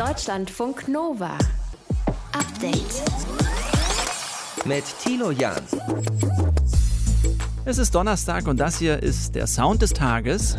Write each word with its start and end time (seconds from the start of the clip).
Deutschlandfunk 0.00 0.88
Nova. 0.88 1.36
Update. 2.32 3.02
Mit 4.64 4.82
Tilo 4.98 5.30
Jan. 5.30 5.60
Es 7.66 7.76
ist 7.76 7.94
Donnerstag 7.94 8.48
und 8.48 8.58
das 8.58 8.78
hier 8.78 9.02
ist 9.02 9.34
der 9.34 9.46
Sound 9.46 9.82
des 9.82 9.92
Tages. 9.92 10.56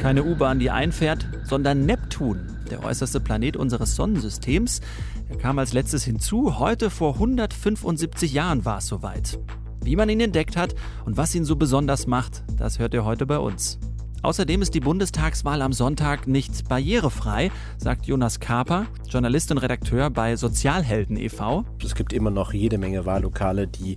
Keine 0.00 0.22
U-Bahn, 0.22 0.60
die 0.60 0.70
einfährt, 0.70 1.26
sondern 1.42 1.84
Neptun, 1.84 2.46
der 2.70 2.84
äußerste 2.84 3.18
Planet 3.18 3.56
unseres 3.56 3.96
Sonnensystems. 3.96 4.82
Er 5.28 5.38
kam 5.38 5.58
als 5.58 5.72
letztes 5.72 6.04
hinzu. 6.04 6.60
Heute 6.60 6.90
vor 6.90 7.14
175 7.14 8.32
Jahren 8.32 8.64
war 8.64 8.78
es 8.78 8.86
soweit. 8.86 9.36
Wie 9.82 9.96
man 9.96 10.08
ihn 10.08 10.20
entdeckt 10.20 10.56
hat 10.56 10.74
und 11.04 11.16
was 11.16 11.34
ihn 11.34 11.44
so 11.44 11.56
besonders 11.56 12.06
macht, 12.06 12.44
das 12.56 12.78
hört 12.78 12.94
ihr 12.94 13.04
heute 13.04 13.26
bei 13.26 13.38
uns. 13.38 13.78
Außerdem 14.22 14.62
ist 14.62 14.74
die 14.74 14.80
Bundestagswahl 14.80 15.62
am 15.62 15.72
Sonntag 15.72 16.28
nicht 16.28 16.68
barrierefrei, 16.68 17.50
sagt 17.78 18.06
Jonas 18.06 18.38
Kaper, 18.38 18.86
Journalist 19.08 19.50
und 19.50 19.58
Redakteur 19.58 20.10
bei 20.10 20.36
Sozialhelden 20.36 21.16
e.V. 21.16 21.64
Es 21.84 21.96
gibt 21.96 22.12
immer 22.12 22.30
noch 22.30 22.52
jede 22.52 22.78
Menge 22.78 23.04
Wahllokale, 23.04 23.66
die 23.66 23.96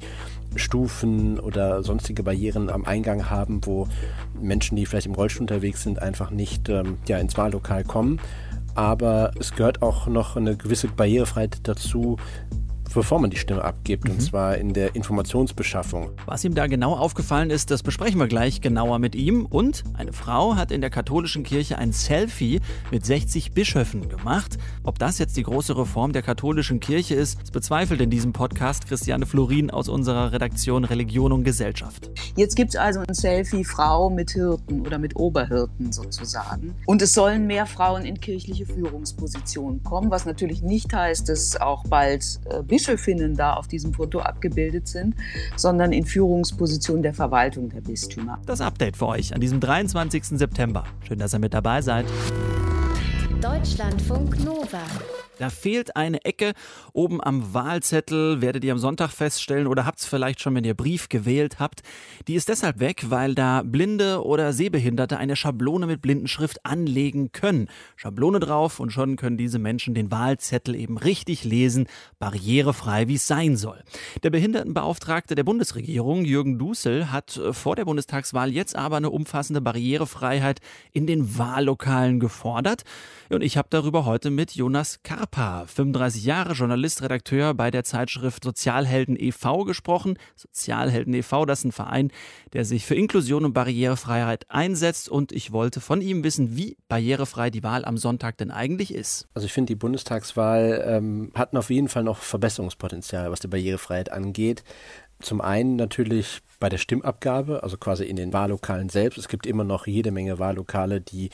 Stufen 0.55 1.39
oder 1.39 1.83
sonstige 1.83 2.23
Barrieren 2.23 2.71
am 2.71 2.85
Eingang 2.85 3.29
haben, 3.29 3.61
wo 3.65 3.87
Menschen, 4.41 4.75
die 4.77 4.87
vielleicht 4.87 5.05
im 5.05 5.13
Rollstuhl 5.13 5.43
unterwegs 5.43 5.83
sind, 5.83 6.01
einfach 6.01 6.31
nicht 6.31 6.69
ähm, 6.69 6.97
ja, 7.07 7.19
ins 7.19 7.37
Wahllokal 7.37 7.83
kommen. 7.83 8.19
Aber 8.73 9.31
es 9.39 9.53
gehört 9.53 9.83
auch 9.83 10.07
noch 10.07 10.35
eine 10.35 10.57
gewisse 10.57 10.87
Barrierefreiheit 10.87 11.59
dazu, 11.67 12.17
bevor 12.95 13.19
man 13.19 13.29
die 13.29 13.37
Stimme 13.37 13.63
abgibt, 13.63 14.05
mhm. 14.05 14.11
und 14.11 14.21
zwar 14.21 14.57
in 14.57 14.73
der 14.73 14.95
Informationsbeschaffung. 14.95 16.11
Was 16.25 16.43
ihm 16.43 16.55
da 16.55 16.65
genau 16.65 16.93
aufgefallen 16.93 17.51
ist, 17.51 17.69
das 17.69 17.83
besprechen 17.83 18.19
wir 18.19 18.27
gleich 18.27 18.61
genauer 18.61 18.99
mit 18.99 19.15
ihm. 19.15 19.45
Und 19.45 19.83
eine 19.93 20.13
Frau 20.13 20.55
hat 20.55 20.71
in 20.71 20.81
der 20.81 20.89
katholischen 20.89 21.43
Kirche 21.43 21.77
ein 21.77 21.91
Selfie 21.91 22.61
mit 22.91 23.05
60 23.05 23.51
Bischöfen 23.51 24.09
gemacht. 24.09 24.57
Ob 24.83 24.97
das 24.97 25.19
jetzt 25.19 25.37
die 25.37 25.43
große 25.43 25.77
Reform 25.77 26.13
der 26.13 26.21
katholischen 26.21 26.79
Kirche 26.79 27.15
ist, 27.15 27.39
das 27.41 27.51
bezweifelt 27.51 28.01
in 28.01 28.09
diesem 28.09 28.33
Podcast 28.33 28.87
Christiane 28.87 29.25
Florin 29.25 29.69
aus 29.69 29.89
unserer 29.89 30.31
Redaktion 30.31 30.85
Religion 30.85 31.31
und 31.31 31.43
Gesellschaft. 31.43 32.09
Jetzt 32.35 32.55
gibt 32.55 32.69
es 32.69 32.75
also 32.77 33.01
ein 33.01 33.13
Selfie 33.13 33.65
Frau 33.65 34.09
mit 34.09 34.31
Hirten 34.31 34.81
oder 34.81 34.97
mit 34.97 35.15
Oberhirten 35.15 35.91
sozusagen. 35.91 36.75
Und 36.85 37.01
es 37.01 37.13
sollen 37.13 37.45
mehr 37.45 37.65
Frauen 37.65 38.05
in 38.05 38.19
kirchliche 38.19 38.65
Führungspositionen 38.65 39.83
kommen, 39.83 40.09
was 40.09 40.25
natürlich 40.25 40.61
nicht 40.61 40.93
heißt, 40.93 41.27
dass 41.27 41.59
auch 41.59 41.83
bald 41.87 42.39
äh, 42.49 42.63
Bischöfe 42.63 42.84
Bischöfinnen 42.85 43.35
da 43.35 43.53
auf 43.53 43.67
diesem 43.67 43.93
Foto 43.93 44.19
abgebildet 44.19 44.87
sind, 44.87 45.15
sondern 45.55 45.91
in 45.91 46.05
Führungspositionen 46.05 47.01
der 47.01 47.13
Verwaltung 47.13 47.69
der 47.69 47.81
Bistümer. 47.81 48.39
Das 48.45 48.61
Update 48.61 48.95
für 48.95 49.07
euch 49.07 49.33
an 49.33 49.41
diesem 49.41 49.59
23. 49.59 50.23
September. 50.37 50.83
Schön, 51.07 51.17
dass 51.17 51.33
ihr 51.33 51.39
mit 51.39 51.53
dabei 51.53 51.81
seid. 51.81 52.05
Deutschlandfunk 53.41 54.43
Nova. 54.43 54.83
Da 55.37 55.49
fehlt 55.49 55.95
eine 55.97 56.23
Ecke 56.23 56.53
oben 56.93 57.21
am 57.21 57.53
Wahlzettel, 57.53 58.41
werdet 58.41 58.63
ihr 58.63 58.71
am 58.71 58.77
Sonntag 58.77 59.11
feststellen 59.11 59.67
oder 59.67 59.85
habt 59.85 59.99
es 59.99 60.05
vielleicht 60.05 60.41
schon, 60.41 60.55
wenn 60.55 60.63
ihr 60.63 60.75
Brief 60.75 61.09
gewählt 61.09 61.59
habt. 61.59 61.81
Die 62.27 62.35
ist 62.35 62.47
deshalb 62.47 62.79
weg, 62.79 63.05
weil 63.09 63.35
da 63.35 63.61
Blinde 63.63 64.23
oder 64.23 64.53
Sehbehinderte 64.53 65.17
eine 65.17 65.35
Schablone 65.35 65.87
mit 65.87 66.01
Blindenschrift 66.01 66.65
anlegen 66.65 67.33
können. 67.33 67.67
Schablone 67.97 68.39
drauf 68.39 68.79
und 68.79 68.91
schon 68.91 69.17
können 69.17 69.37
diese 69.37 69.59
Menschen 69.59 69.93
den 69.93 70.09
Wahlzettel 70.09 70.73
eben 70.73 70.97
richtig 70.97 71.43
lesen, 71.43 71.87
barrierefrei, 72.17 73.09
wie 73.09 73.15
es 73.15 73.27
sein 73.27 73.57
soll. 73.57 73.83
Der 74.23 74.29
Behindertenbeauftragte 74.29 75.35
der 75.35 75.43
Bundesregierung, 75.43 76.23
Jürgen 76.23 76.57
Dussel, 76.57 77.11
hat 77.11 77.35
äh, 77.37 77.51
vor 77.51 77.75
der 77.75 77.85
Bundestagswahl 77.85 78.51
jetzt 78.51 78.75
aber 78.75 78.97
eine 78.97 79.09
umfassende 79.09 79.59
Barrierefreiheit 79.59 80.61
in 80.93 81.07
den 81.07 81.37
Wahllokalen 81.37 82.19
gefordert. 82.21 82.83
Und 83.29 83.41
ich 83.41 83.57
habe 83.57 83.67
darüber 83.69 84.05
heute 84.05 84.29
mit 84.29 84.55
Jonas 84.55 85.01
Karp 85.03 85.24
Scarpa, 85.25 85.65
35 85.65 86.23
Jahre, 86.23 86.53
Journalist, 86.53 87.01
Redakteur 87.01 87.55
bei 87.55 87.71
der 87.71 87.83
Zeitschrift 87.83 88.43
Sozialhelden 88.43 89.15
e.V. 89.19 89.63
gesprochen. 89.63 90.19
Sozialhelden 90.35 91.15
e.V., 91.15 91.45
das 91.45 91.59
ist 91.59 91.65
ein 91.65 91.71
Verein, 91.71 92.11
der 92.53 92.63
sich 92.63 92.85
für 92.85 92.93
Inklusion 92.93 93.43
und 93.43 93.53
Barrierefreiheit 93.53 94.45
einsetzt. 94.49 95.09
Und 95.09 95.31
ich 95.31 95.51
wollte 95.51 95.81
von 95.81 96.01
ihm 96.01 96.23
wissen, 96.23 96.55
wie 96.55 96.77
barrierefrei 96.89 97.49
die 97.49 97.63
Wahl 97.63 97.85
am 97.85 97.97
Sonntag 97.97 98.37
denn 98.37 98.51
eigentlich 98.51 98.93
ist. 98.93 99.27
Also 99.33 99.47
ich 99.47 99.53
finde, 99.53 99.71
die 99.71 99.75
Bundestagswahl 99.75 100.83
ähm, 100.85 101.31
hat 101.33 101.55
auf 101.55 101.71
jeden 101.71 101.89
Fall 101.89 102.03
noch 102.03 102.19
Verbesserungspotenzial, 102.19 103.31
was 103.31 103.39
die 103.39 103.47
Barrierefreiheit 103.47 104.11
angeht. 104.11 104.63
Zum 105.21 105.41
einen 105.41 105.75
natürlich 105.75 106.41
bei 106.59 106.69
der 106.69 106.77
Stimmabgabe, 106.77 107.63
also 107.63 107.77
quasi 107.77 108.03
in 108.03 108.15
den 108.15 108.31
Wahllokalen 108.31 108.89
selbst. 108.89 109.17
Es 109.17 109.27
gibt 109.27 109.47
immer 109.47 109.63
noch 109.63 109.87
jede 109.87 110.11
Menge 110.11 110.37
Wahllokale, 110.37 111.01
die 111.01 111.29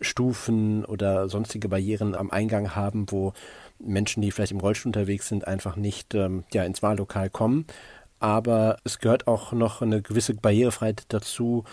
Stufen 0.00 0.84
oder 0.84 1.28
sonstige 1.28 1.68
Barrieren 1.68 2.14
am 2.14 2.30
Eingang 2.30 2.74
haben, 2.74 3.06
wo 3.10 3.32
Menschen, 3.78 4.22
die 4.22 4.30
vielleicht 4.30 4.52
im 4.52 4.60
Rollstuhl 4.60 4.90
unterwegs 4.90 5.28
sind, 5.28 5.46
einfach 5.46 5.76
nicht 5.76 6.14
ähm, 6.14 6.44
ja, 6.52 6.64
ins 6.64 6.82
Wahllokal 6.82 7.30
kommen. 7.30 7.66
Aber 8.18 8.76
es 8.84 8.98
gehört 8.98 9.26
auch 9.26 9.52
noch 9.52 9.80
eine 9.80 10.02
gewisse 10.02 10.34
Barrierefreiheit 10.34 11.04
dazu, 11.08 11.64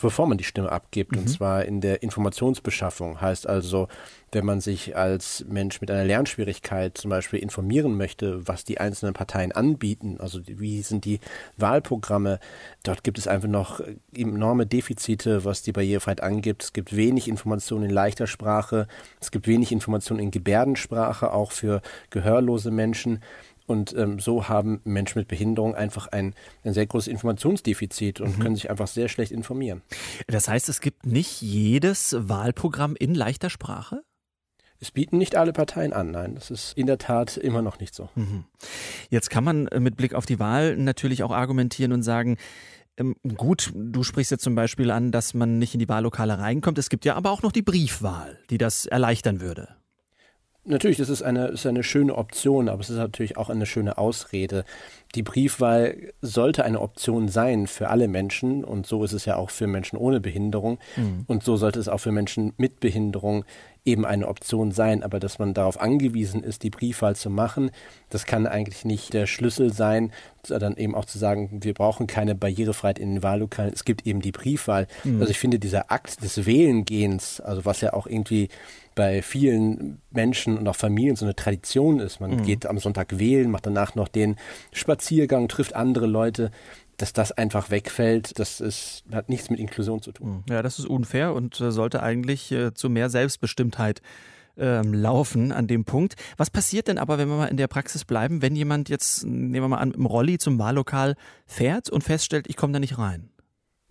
bevor 0.00 0.26
man 0.26 0.38
die 0.38 0.44
Stimme 0.44 0.72
abgibt, 0.72 1.12
mhm. 1.12 1.18
und 1.18 1.28
zwar 1.28 1.64
in 1.64 1.80
der 1.80 2.02
Informationsbeschaffung. 2.02 3.20
Heißt 3.20 3.46
also, 3.46 3.88
wenn 4.32 4.46
man 4.46 4.60
sich 4.60 4.96
als 4.96 5.44
Mensch 5.46 5.82
mit 5.82 5.90
einer 5.90 6.04
Lernschwierigkeit 6.04 6.96
zum 6.96 7.10
Beispiel 7.10 7.38
informieren 7.38 7.96
möchte, 7.98 8.48
was 8.48 8.64
die 8.64 8.80
einzelnen 8.80 9.12
Parteien 9.12 9.52
anbieten, 9.52 10.16
also 10.18 10.40
wie 10.46 10.80
sind 10.80 11.04
die 11.04 11.20
Wahlprogramme, 11.58 12.40
dort 12.82 13.04
gibt 13.04 13.18
es 13.18 13.28
einfach 13.28 13.48
noch 13.48 13.82
enorme 14.14 14.66
Defizite, 14.66 15.44
was 15.44 15.60
die 15.60 15.72
Barrierefreiheit 15.72 16.22
angibt. 16.22 16.64
Es 16.64 16.72
gibt 16.72 16.96
wenig 16.96 17.28
Informationen 17.28 17.84
in 17.84 17.90
leichter 17.90 18.26
Sprache, 18.26 18.86
es 19.20 19.30
gibt 19.30 19.46
wenig 19.46 19.70
Informationen 19.70 20.20
in 20.20 20.30
Gebärdensprache, 20.30 21.32
auch 21.32 21.52
für 21.52 21.82
gehörlose 22.08 22.70
Menschen. 22.70 23.20
Und 23.72 23.96
ähm, 23.96 24.20
so 24.20 24.50
haben 24.50 24.82
Menschen 24.84 25.18
mit 25.18 25.28
Behinderung 25.28 25.74
einfach 25.74 26.06
ein, 26.08 26.34
ein 26.62 26.74
sehr 26.74 26.84
großes 26.84 27.08
Informationsdefizit 27.08 28.20
und 28.20 28.36
mhm. 28.36 28.42
können 28.42 28.54
sich 28.54 28.68
einfach 28.68 28.86
sehr 28.86 29.08
schlecht 29.08 29.32
informieren. 29.32 29.80
Das 30.26 30.46
heißt, 30.46 30.68
es 30.68 30.82
gibt 30.82 31.06
nicht 31.06 31.40
jedes 31.40 32.14
Wahlprogramm 32.18 32.96
in 32.96 33.14
leichter 33.14 33.48
Sprache? 33.48 34.02
Es 34.78 34.90
bieten 34.90 35.16
nicht 35.16 35.36
alle 35.36 35.54
Parteien 35.54 35.94
an, 35.94 36.10
nein. 36.10 36.34
Das 36.34 36.50
ist 36.50 36.76
in 36.76 36.86
der 36.86 36.98
Tat 36.98 37.38
immer 37.38 37.62
noch 37.62 37.80
nicht 37.80 37.94
so. 37.94 38.10
Mhm. 38.14 38.44
Jetzt 39.08 39.30
kann 39.30 39.42
man 39.42 39.68
äh, 39.68 39.80
mit 39.80 39.96
Blick 39.96 40.12
auf 40.12 40.26
die 40.26 40.38
Wahl 40.38 40.76
natürlich 40.76 41.22
auch 41.22 41.30
argumentieren 41.30 41.94
und 41.94 42.02
sagen, 42.02 42.36
ähm, 42.98 43.16
gut, 43.38 43.72
du 43.74 44.02
sprichst 44.02 44.32
jetzt 44.32 44.44
zum 44.44 44.54
Beispiel 44.54 44.90
an, 44.90 45.12
dass 45.12 45.32
man 45.32 45.58
nicht 45.58 45.72
in 45.72 45.80
die 45.80 45.88
Wahllokale 45.88 46.38
reinkommt. 46.38 46.76
Es 46.76 46.90
gibt 46.90 47.06
ja 47.06 47.14
aber 47.14 47.30
auch 47.30 47.40
noch 47.40 47.52
die 47.52 47.62
Briefwahl, 47.62 48.38
die 48.50 48.58
das 48.58 48.84
erleichtern 48.84 49.40
würde. 49.40 49.81
Natürlich, 50.64 50.98
das 50.98 51.08
ist 51.08 51.22
eine, 51.22 51.48
ist 51.48 51.66
eine 51.66 51.82
schöne 51.82 52.16
Option, 52.16 52.68
aber 52.68 52.80
es 52.80 52.90
ist 52.90 52.96
natürlich 52.96 53.36
auch 53.36 53.50
eine 53.50 53.66
schöne 53.66 53.98
Ausrede. 53.98 54.64
Die 55.16 55.24
Briefwahl 55.24 56.12
sollte 56.20 56.64
eine 56.64 56.80
Option 56.80 57.28
sein 57.28 57.66
für 57.66 57.88
alle 57.88 58.06
Menschen 58.06 58.62
und 58.62 58.86
so 58.86 59.02
ist 59.02 59.12
es 59.12 59.24
ja 59.24 59.36
auch 59.36 59.50
für 59.50 59.66
Menschen 59.66 59.98
ohne 59.98 60.20
Behinderung 60.20 60.78
mhm. 60.96 61.24
und 61.26 61.42
so 61.42 61.56
sollte 61.56 61.80
es 61.80 61.88
auch 61.88 61.98
für 61.98 62.12
Menschen 62.12 62.52
mit 62.58 62.78
Behinderung 62.78 63.44
eben 63.84 64.04
eine 64.04 64.28
Option 64.28 64.72
sein. 64.72 65.02
Aber 65.02 65.18
dass 65.18 65.38
man 65.38 65.54
darauf 65.54 65.80
angewiesen 65.80 66.42
ist, 66.42 66.62
die 66.62 66.70
Briefwahl 66.70 67.16
zu 67.16 67.30
machen, 67.30 67.70
das 68.10 68.26
kann 68.26 68.46
eigentlich 68.46 68.84
nicht 68.84 69.12
der 69.12 69.26
Schlüssel 69.26 69.72
sein, 69.72 70.12
dann 70.48 70.76
eben 70.76 70.94
auch 70.94 71.04
zu 71.04 71.18
sagen, 71.18 71.60
wir 71.62 71.74
brauchen 71.74 72.06
keine 72.06 72.34
Barrierefreiheit 72.34 72.98
in 72.98 73.14
den 73.14 73.22
Wahllokalen, 73.22 73.72
es 73.72 73.84
gibt 73.84 74.06
eben 74.06 74.20
die 74.20 74.32
Briefwahl. 74.32 74.86
Mhm. 75.04 75.20
Also 75.20 75.30
ich 75.30 75.38
finde 75.38 75.58
dieser 75.58 75.90
Akt 75.90 76.22
des 76.22 76.46
Wählengehens, 76.46 77.40
also 77.40 77.64
was 77.64 77.80
ja 77.80 77.92
auch 77.92 78.06
irgendwie 78.06 78.48
bei 78.94 79.22
vielen 79.22 80.02
Menschen 80.10 80.58
und 80.58 80.68
auch 80.68 80.76
Familien 80.76 81.16
so 81.16 81.24
eine 81.24 81.34
Tradition 81.34 81.98
ist. 81.98 82.20
Man 82.20 82.36
mhm. 82.36 82.42
geht 82.42 82.66
am 82.66 82.78
Sonntag 82.78 83.18
wählen, 83.18 83.50
macht 83.50 83.64
danach 83.64 83.94
noch 83.94 84.08
den 84.08 84.36
Spaziergang, 84.72 85.48
trifft 85.48 85.74
andere 85.74 86.06
Leute. 86.06 86.50
Dass 86.96 87.12
das 87.12 87.32
einfach 87.32 87.70
wegfällt, 87.70 88.38
das 88.38 88.60
ist, 88.60 89.04
hat 89.12 89.28
nichts 89.28 89.50
mit 89.50 89.58
Inklusion 89.58 90.02
zu 90.02 90.12
tun. 90.12 90.44
Ja, 90.48 90.62
das 90.62 90.78
ist 90.78 90.86
unfair 90.86 91.34
und 91.34 91.60
äh, 91.60 91.72
sollte 91.72 92.02
eigentlich 92.02 92.52
äh, 92.52 92.74
zu 92.74 92.90
mehr 92.90 93.08
Selbstbestimmtheit 93.08 94.02
ähm, 94.56 94.92
laufen 94.92 95.52
an 95.52 95.66
dem 95.66 95.84
Punkt. 95.84 96.14
Was 96.36 96.50
passiert 96.50 96.88
denn 96.88 96.98
aber, 96.98 97.18
wenn 97.18 97.28
wir 97.28 97.36
mal 97.36 97.46
in 97.46 97.56
der 97.56 97.68
Praxis 97.68 98.04
bleiben, 98.04 98.42
wenn 98.42 98.54
jemand 98.54 98.88
jetzt, 98.88 99.24
nehmen 99.24 99.64
wir 99.64 99.68
mal 99.68 99.78
an, 99.78 99.92
im 99.92 100.06
Rolli 100.06 100.38
zum 100.38 100.58
Wahllokal 100.58 101.16
fährt 101.46 101.88
und 101.88 102.04
feststellt, 102.04 102.46
ich 102.48 102.56
komme 102.56 102.74
da 102.74 102.78
nicht 102.78 102.98
rein? 102.98 103.32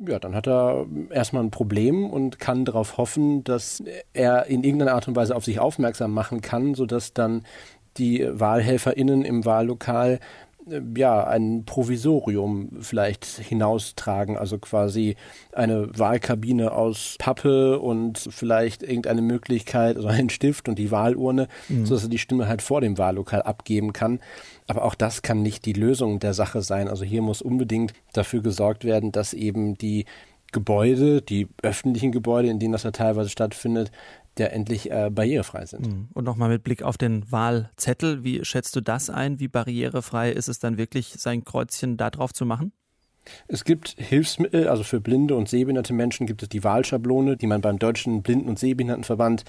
ja, 0.08 0.20
dann 0.20 0.36
hat 0.36 0.48
er 0.48 0.86
erstmal 1.10 1.44
ein 1.44 1.52
Problem 1.52 2.10
und 2.10 2.40
kann 2.40 2.66
darauf 2.66 2.98
hoffen, 2.98 3.44
dass 3.44 3.84
er 4.14 4.48
in 4.48 4.64
irgendeiner 4.64 4.94
Art 4.94 5.08
und 5.08 5.16
Weise 5.16 5.36
auf 5.36 5.46
sich 5.46 5.60
aufmerksam 5.60 6.12
machen 6.12 6.42
kann, 6.42 6.74
sodass 6.76 7.14
dann 7.14 7.44
die 7.98 8.28
WahlhelferInnen 8.28 9.24
im 9.24 9.46
Wahllokal 9.46 10.20
ja, 10.96 11.26
ein 11.26 11.66
Provisorium 11.66 12.70
vielleicht 12.82 13.26
hinaustragen, 13.26 14.38
also 14.38 14.58
quasi 14.60 15.16
eine 15.54 15.90
Wahlkabine 15.98 16.72
aus 16.72 17.16
Pappe 17.20 17.80
und 17.80 18.20
vielleicht 18.30 18.84
irgendeine 18.84 19.22
Möglichkeit, 19.22 19.96
also 19.96 20.08
ein 20.08 20.30
Stift 20.30 20.70
und 20.70 20.78
die 20.78 20.92
Wahlurne, 20.92 21.48
mhm. 21.68 21.86
sodass 21.86 22.04
er 22.04 22.10
die 22.10 22.18
Stimme 22.18 22.48
halt 22.48 22.62
vor 22.62 22.82
dem 22.82 22.98
Wahllokal 22.98 23.42
abgeben 23.42 23.94
kann. 23.94 24.20
Aber 24.68 24.86
auch 24.86 24.96
das 24.96 25.22
kann 25.22 25.42
nicht 25.42 25.66
die 25.66 25.74
Lösung 25.74 26.20
der 26.20 26.34
Sache 26.34 26.62
sein. 26.62 26.88
Also 26.88 27.04
hier 27.04 27.22
muss 27.22 27.42
unbedingt 27.42 27.94
dafür 28.14 28.42
gesorgt 28.42 28.86
werden, 28.86 29.12
dass 29.12 29.34
eben 29.34 29.78
die 29.78 30.06
Gebäude, 30.52 31.22
die 31.22 31.48
öffentlichen 31.64 32.12
Gebäude, 32.12 32.50
in 32.50 32.60
denen 32.60 32.74
das 32.74 32.84
ja 32.84 32.92
teilweise 32.92 33.30
stattfindet, 33.30 33.92
ja 34.40 34.48
endlich 34.48 34.92
äh, 34.92 35.10
barrierefrei 35.12 35.66
sind. 35.66 35.88
Mhm. 35.88 36.08
Und 36.14 36.24
nochmal 36.24 36.50
mit 36.50 36.64
Blick 36.64 36.84
auf 36.84 36.98
den 36.98 37.30
Wahlzettel, 37.32 38.24
wie 38.24 38.44
schätzt 38.46 38.76
du 38.76 38.82
das 38.82 39.10
ein? 39.10 39.40
Wie 39.40 39.48
barrierefrei 39.48 40.32
ist 40.32 40.48
es 40.48 40.60
dann 40.60 40.78
wirklich, 40.78 41.16
sein 41.18 41.44
Kreuzchen 41.44 41.98
da 41.98 42.10
drauf 42.10 42.34
zu 42.34 42.46
machen? 42.46 42.72
Es 43.48 43.64
gibt 43.64 43.96
Hilfsmittel, 43.98 44.68
also 44.68 44.84
für 44.84 45.00
blinde 45.00 45.36
und 45.36 45.48
sehbehinderte 45.48 45.94
Menschen 45.94 46.26
gibt 46.26 46.42
es 46.42 46.50
die 46.50 46.64
Wahlschablone, 46.64 47.38
die 47.38 47.46
man 47.46 47.62
beim 47.62 47.78
Deutschen 47.78 48.24
Blinden- 48.24 48.50
und 48.50 48.58
Sehbehindertenverband 48.58 49.44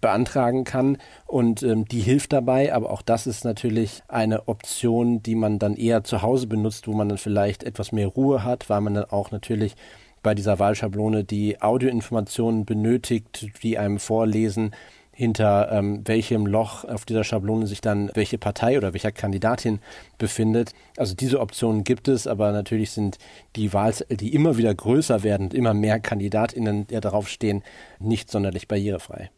beantragen 0.00 0.64
kann. 0.64 0.96
Und 1.26 1.62
ähm, 1.62 1.84
die 1.84 2.00
hilft 2.00 2.32
dabei, 2.32 2.72
aber 2.72 2.90
auch 2.90 3.02
das 3.02 3.26
ist 3.26 3.44
natürlich 3.44 4.02
eine 4.08 4.48
Option, 4.48 5.22
die 5.22 5.34
man 5.34 5.58
dann 5.58 5.76
eher 5.76 6.04
zu 6.04 6.22
Hause 6.22 6.46
benutzt, 6.46 6.88
wo 6.88 6.94
man 6.94 7.08
dann 7.08 7.18
vielleicht 7.18 7.64
etwas 7.64 7.92
mehr 7.92 8.08
Ruhe 8.08 8.44
hat, 8.44 8.70
weil 8.70 8.80
man 8.80 8.94
dann 8.94 9.04
auch 9.04 9.30
natürlich 9.30 9.74
bei 10.22 10.34
dieser 10.34 10.58
Wahlschablone 10.58 11.24
die 11.24 11.60
Audioinformationen 11.60 12.64
benötigt, 12.64 13.48
die 13.62 13.78
einem 13.78 13.98
vorlesen, 13.98 14.72
hinter 15.18 15.72
ähm, 15.72 16.02
welchem 16.06 16.46
Loch 16.46 16.84
auf 16.84 17.04
dieser 17.04 17.24
Schablone 17.24 17.66
sich 17.66 17.80
dann 17.80 18.08
welche 18.14 18.38
Partei 18.38 18.78
oder 18.78 18.92
welcher 18.92 19.10
Kandidatin 19.10 19.80
befindet. 20.16 20.74
Also 20.96 21.16
diese 21.16 21.40
Optionen 21.40 21.82
gibt 21.82 22.06
es, 22.06 22.28
aber 22.28 22.52
natürlich 22.52 22.92
sind 22.92 23.18
die 23.56 23.72
Wahlzettel, 23.72 24.16
die 24.16 24.32
immer 24.32 24.58
wieder 24.58 24.72
größer 24.72 25.24
werden 25.24 25.46
und 25.46 25.54
immer 25.54 25.74
mehr 25.74 25.98
KandidatInnen, 25.98 26.86
die 26.86 27.00
darauf 27.00 27.28
stehen, 27.28 27.64
nicht 27.98 28.30
sonderlich 28.30 28.68
barrierefrei. 28.68 29.32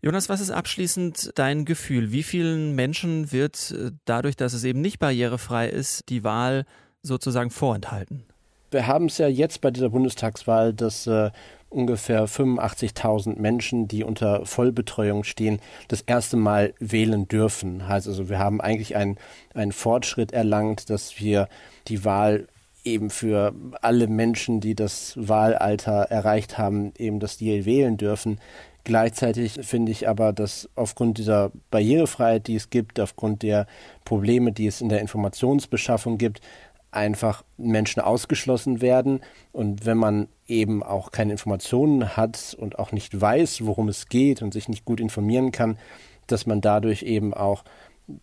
Jonas, 0.00 0.28
was 0.28 0.40
ist 0.40 0.52
abschließend 0.52 1.32
dein 1.34 1.64
Gefühl? 1.64 2.12
Wie 2.12 2.22
vielen 2.22 2.76
Menschen 2.76 3.32
wird 3.32 3.72
äh, 3.72 3.90
dadurch, 4.04 4.36
dass 4.36 4.52
es 4.52 4.62
eben 4.62 4.80
nicht 4.80 5.00
barrierefrei 5.00 5.68
ist, 5.68 6.08
die 6.08 6.22
Wahl 6.22 6.66
sozusagen 7.02 7.50
vorenthalten? 7.50 8.27
Wir 8.70 8.86
haben 8.86 9.06
es 9.06 9.18
ja 9.18 9.28
jetzt 9.28 9.60
bei 9.60 9.70
dieser 9.70 9.90
Bundestagswahl, 9.90 10.74
dass 10.74 11.06
äh, 11.06 11.30
ungefähr 11.70 12.26
85.000 12.26 13.38
Menschen, 13.38 13.88
die 13.88 14.04
unter 14.04 14.44
Vollbetreuung 14.46 15.24
stehen, 15.24 15.60
das 15.88 16.02
erste 16.02 16.36
Mal 16.36 16.74
wählen 16.78 17.28
dürfen. 17.28 17.88
Heißt 17.88 18.08
also, 18.08 18.28
wir 18.28 18.38
haben 18.38 18.60
eigentlich 18.60 18.96
einen, 18.96 19.16
einen 19.54 19.72
Fortschritt 19.72 20.32
erlangt, 20.32 20.90
dass 20.90 21.18
wir 21.18 21.48
die 21.88 22.04
Wahl 22.04 22.48
eben 22.84 23.10
für 23.10 23.54
alle 23.82 24.06
Menschen, 24.06 24.60
die 24.60 24.74
das 24.74 25.14
Wahlalter 25.16 26.06
erreicht 26.10 26.58
haben, 26.58 26.92
eben, 26.96 27.20
dass 27.20 27.36
die 27.36 27.66
wählen 27.66 27.96
dürfen. 27.96 28.38
Gleichzeitig 28.84 29.58
finde 29.62 29.92
ich 29.92 30.08
aber, 30.08 30.32
dass 30.32 30.70
aufgrund 30.74 31.18
dieser 31.18 31.52
Barrierefreiheit, 31.70 32.46
die 32.46 32.56
es 32.56 32.70
gibt, 32.70 32.98
aufgrund 33.00 33.42
der 33.42 33.66
Probleme, 34.06 34.52
die 34.52 34.66
es 34.66 34.80
in 34.80 34.88
der 34.88 35.00
Informationsbeschaffung 35.00 36.16
gibt, 36.16 36.40
einfach 36.90 37.44
Menschen 37.56 38.00
ausgeschlossen 38.00 38.80
werden. 38.80 39.20
Und 39.52 39.86
wenn 39.86 39.98
man 39.98 40.28
eben 40.46 40.82
auch 40.82 41.10
keine 41.10 41.32
Informationen 41.32 42.16
hat 42.16 42.56
und 42.58 42.78
auch 42.78 42.92
nicht 42.92 43.20
weiß, 43.20 43.66
worum 43.66 43.88
es 43.88 44.08
geht 44.08 44.42
und 44.42 44.52
sich 44.52 44.68
nicht 44.68 44.84
gut 44.84 45.00
informieren 45.00 45.52
kann, 45.52 45.78
dass 46.26 46.46
man 46.46 46.60
dadurch 46.60 47.02
eben 47.02 47.34
auch 47.34 47.64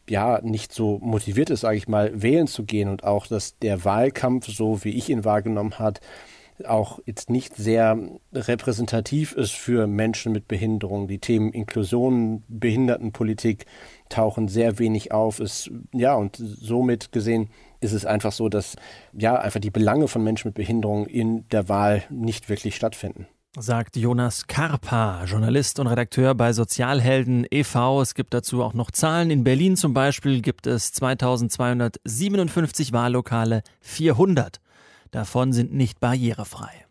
ja 0.09 0.41
nicht 0.41 0.73
so 0.73 0.99
motiviert 0.99 1.49
ist, 1.49 1.61
sage 1.61 1.77
ich 1.77 1.87
mal, 1.87 2.21
wählen 2.21 2.47
zu 2.47 2.63
gehen 2.63 2.89
und 2.89 3.03
auch, 3.03 3.27
dass 3.27 3.57
der 3.59 3.85
Wahlkampf, 3.85 4.47
so 4.47 4.83
wie 4.83 4.89
ich 4.89 5.09
ihn 5.09 5.25
wahrgenommen 5.25 5.77
hat, 5.77 6.01
auch 6.63 6.99
jetzt 7.05 7.29
nicht 7.29 7.55
sehr 7.55 7.97
repräsentativ 8.33 9.33
ist 9.33 9.53
für 9.53 9.87
Menschen 9.87 10.31
mit 10.31 10.47
Behinderung. 10.47 11.07
Die 11.07 11.19
Themen 11.19 11.51
Inklusion, 11.51 12.43
Behindertenpolitik 12.47 13.65
tauchen 14.09 14.47
sehr 14.47 14.79
wenig 14.79 15.11
auf. 15.11 15.39
Ist, 15.39 15.71
ja, 15.93 16.15
und 16.15 16.37
somit 16.37 17.11
gesehen 17.11 17.49
ist 17.81 17.93
es 17.93 18.05
einfach 18.05 18.31
so, 18.31 18.49
dass 18.49 18.75
ja 19.13 19.35
einfach 19.35 19.59
die 19.59 19.71
Belange 19.71 20.07
von 20.07 20.23
Menschen 20.23 20.49
mit 20.49 20.55
Behinderung 20.55 21.07
in 21.07 21.47
der 21.49 21.69
Wahl 21.69 22.03
nicht 22.09 22.49
wirklich 22.49 22.75
stattfinden 22.75 23.27
sagt 23.57 23.95
Jonas 23.95 24.47
Karpa, 24.47 25.23
Journalist 25.25 25.79
und 25.79 25.87
Redakteur 25.87 26.35
bei 26.35 26.51
Sozialhelden 26.51 27.47
e.V. 27.49 28.01
Es 28.01 28.13
gibt 28.13 28.33
dazu 28.33 28.61
auch 28.61 28.73
noch 28.73 28.91
Zahlen. 28.91 29.31
In 29.31 29.45
Berlin 29.45 29.77
zum 29.77 29.93
Beispiel 29.93 30.41
gibt 30.41 30.67
es 30.67 30.91
2257 30.91 32.91
Wahllokale, 32.91 33.63
400. 33.81 34.59
Davon 35.15 35.53
sind 35.53 35.73
nicht 35.73 36.01
barrierefrei. 36.01 36.85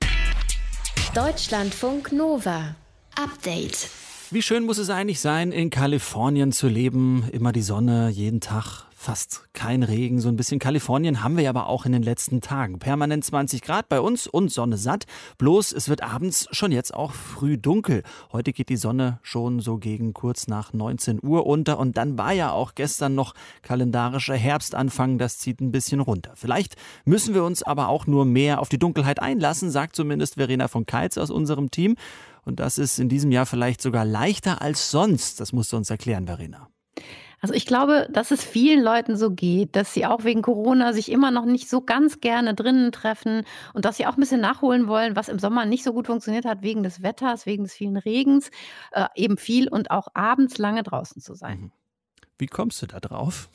Deutschlandfunk 1.15 2.11
Nova. 2.11 2.75
Update. 3.17 3.91
Wie 4.31 4.41
schön 4.41 4.65
muss 4.65 4.79
es 4.79 4.89
eigentlich 4.89 5.21
sein, 5.21 5.53
in 5.53 5.69
Kalifornien 5.69 6.51
zu 6.51 6.69
leben? 6.69 7.29
Immer 7.33 7.53
die 7.53 7.61
Sonne, 7.61 8.09
jeden 8.09 8.41
Tag, 8.41 8.87
fast 9.05 9.45
kein 9.53 9.83
Regen. 9.83 10.19
So 10.19 10.31
ein 10.31 10.37
bisschen 10.37 10.59
Kalifornien 10.59 11.23
haben 11.23 11.37
wir 11.37 11.49
aber 11.51 11.67
auch 11.67 11.85
in 11.85 11.93
den 11.93 12.03
letzten 12.03 12.41
Tagen. 12.41 12.79
Permanent 12.79 13.23
20 13.23 13.61
Grad 13.61 13.91
bei 13.91 14.01
uns 14.01 14.27
und 14.27 14.51
Sonne 14.51 14.79
satt. 14.79 15.05
Bloß 15.37 15.73
es 15.73 15.91
wird 15.91 16.03
abends 16.03 16.49
schon 16.53 16.73
jetzt 16.73 16.95
auch 16.95 17.13
früh 17.13 17.59
dunkel. 17.59 18.03
Heute 18.33 18.55
geht 18.55 18.71
die 18.71 18.79
Sonne 18.79 19.19
schon 19.23 19.61
so 19.61 19.77
gegen 19.77 20.15
kurz 20.15 20.49
nach 20.49 20.73
19 20.73 21.21
Uhr 21.23 21.47
unter 21.47 21.79
und 21.79 21.99
dann 21.99 22.17
war 22.17 22.33
ja 22.33 22.51
auch 22.51 22.75
gestern 22.75 23.15
noch 23.15 23.35
kalendarischer 23.61 24.37
Herbstanfang. 24.37 25.19
Das 25.19 25.39
zieht 25.39 25.61
ein 25.61 25.71
bisschen 25.71 26.01
runter. 26.01 26.33
Vielleicht 26.35 26.77
müssen 27.05 27.35
wir 27.35 27.45
uns 27.45 27.63
aber 27.63 27.89
auch 27.89 28.07
nur 28.07 28.25
mehr 28.25 28.61
auf 28.61 28.71
die 28.71 28.79
Dunkelheit 28.79 29.21
einlassen, 29.21 29.71
sagt 29.71 29.97
zumindest 29.97 30.37
Verena 30.37 30.67
von 30.67 30.87
Keitz 30.87 31.19
aus 31.19 31.31
unserem 31.31 31.71
Team. 31.71 31.97
Und 32.47 32.59
das 32.59 32.79
ist 32.79 32.99
in 32.99 33.11
diesem 33.11 33.33
Jahr 33.33 33.45
vielleicht 33.45 33.83
sogar 33.83 34.07
leichter 34.07 34.63
als 34.63 34.91
sonst. 34.91 35.41
Das 35.41 35.53
musst 35.53 35.75
du 35.75 35.77
uns 35.77 35.91
erklären, 35.91 36.27
Verena. 36.27 36.69
Also 37.45 37.53
ich 37.53 37.67
glaube, 37.67 38.09
dass 38.11 38.31
es 38.31 38.43
vielen 38.43 38.83
Leuten 38.83 39.19
so 39.19 39.31
geht, 39.31 39.77
dass 39.77 39.93
sie 39.93 40.07
auch 40.07 40.25
wegen 40.25 40.41
Corona 40.41 40.95
sich 40.95 41.13
immer 41.13 41.31
noch 41.31 41.45
nicht 41.45 41.69
so 41.69 41.83
ganz 41.83 42.21
gerne 42.21 42.55
drinnen 42.55 42.91
treffen 42.91 43.45
und 43.75 43.85
dass 43.85 43.99
sie 43.99 44.07
auch 44.07 44.17
ein 44.17 44.21
bisschen 44.21 44.41
nachholen 44.41 44.89
wollen, 44.89 45.15
was 45.15 45.29
im 45.29 45.39
Sommer 45.39 45.67
nicht 45.67 45.85
so 45.85 45.93
gut 45.93 46.07
funktioniert 46.07 46.47
hat, 46.47 46.63
wegen 46.63 46.83
des 46.83 47.03
Wetters, 47.03 47.45
wegen 47.45 47.65
des 47.65 47.75
vielen 47.75 47.99
Regens, 47.99 48.51
äh, 48.93 49.09
eben 49.15 49.37
viel 49.37 49.69
und 49.69 49.91
auch 49.91 50.09
abends 50.15 50.57
lange 50.57 50.85
draußen 50.85 51.21
zu 51.21 51.35
sein. 51.35 51.61
Mhm. 51.61 51.73
Wie 52.39 52.47
kommst 52.47 52.81
du 52.81 52.87
da 52.87 52.99
drauf? 52.99 53.51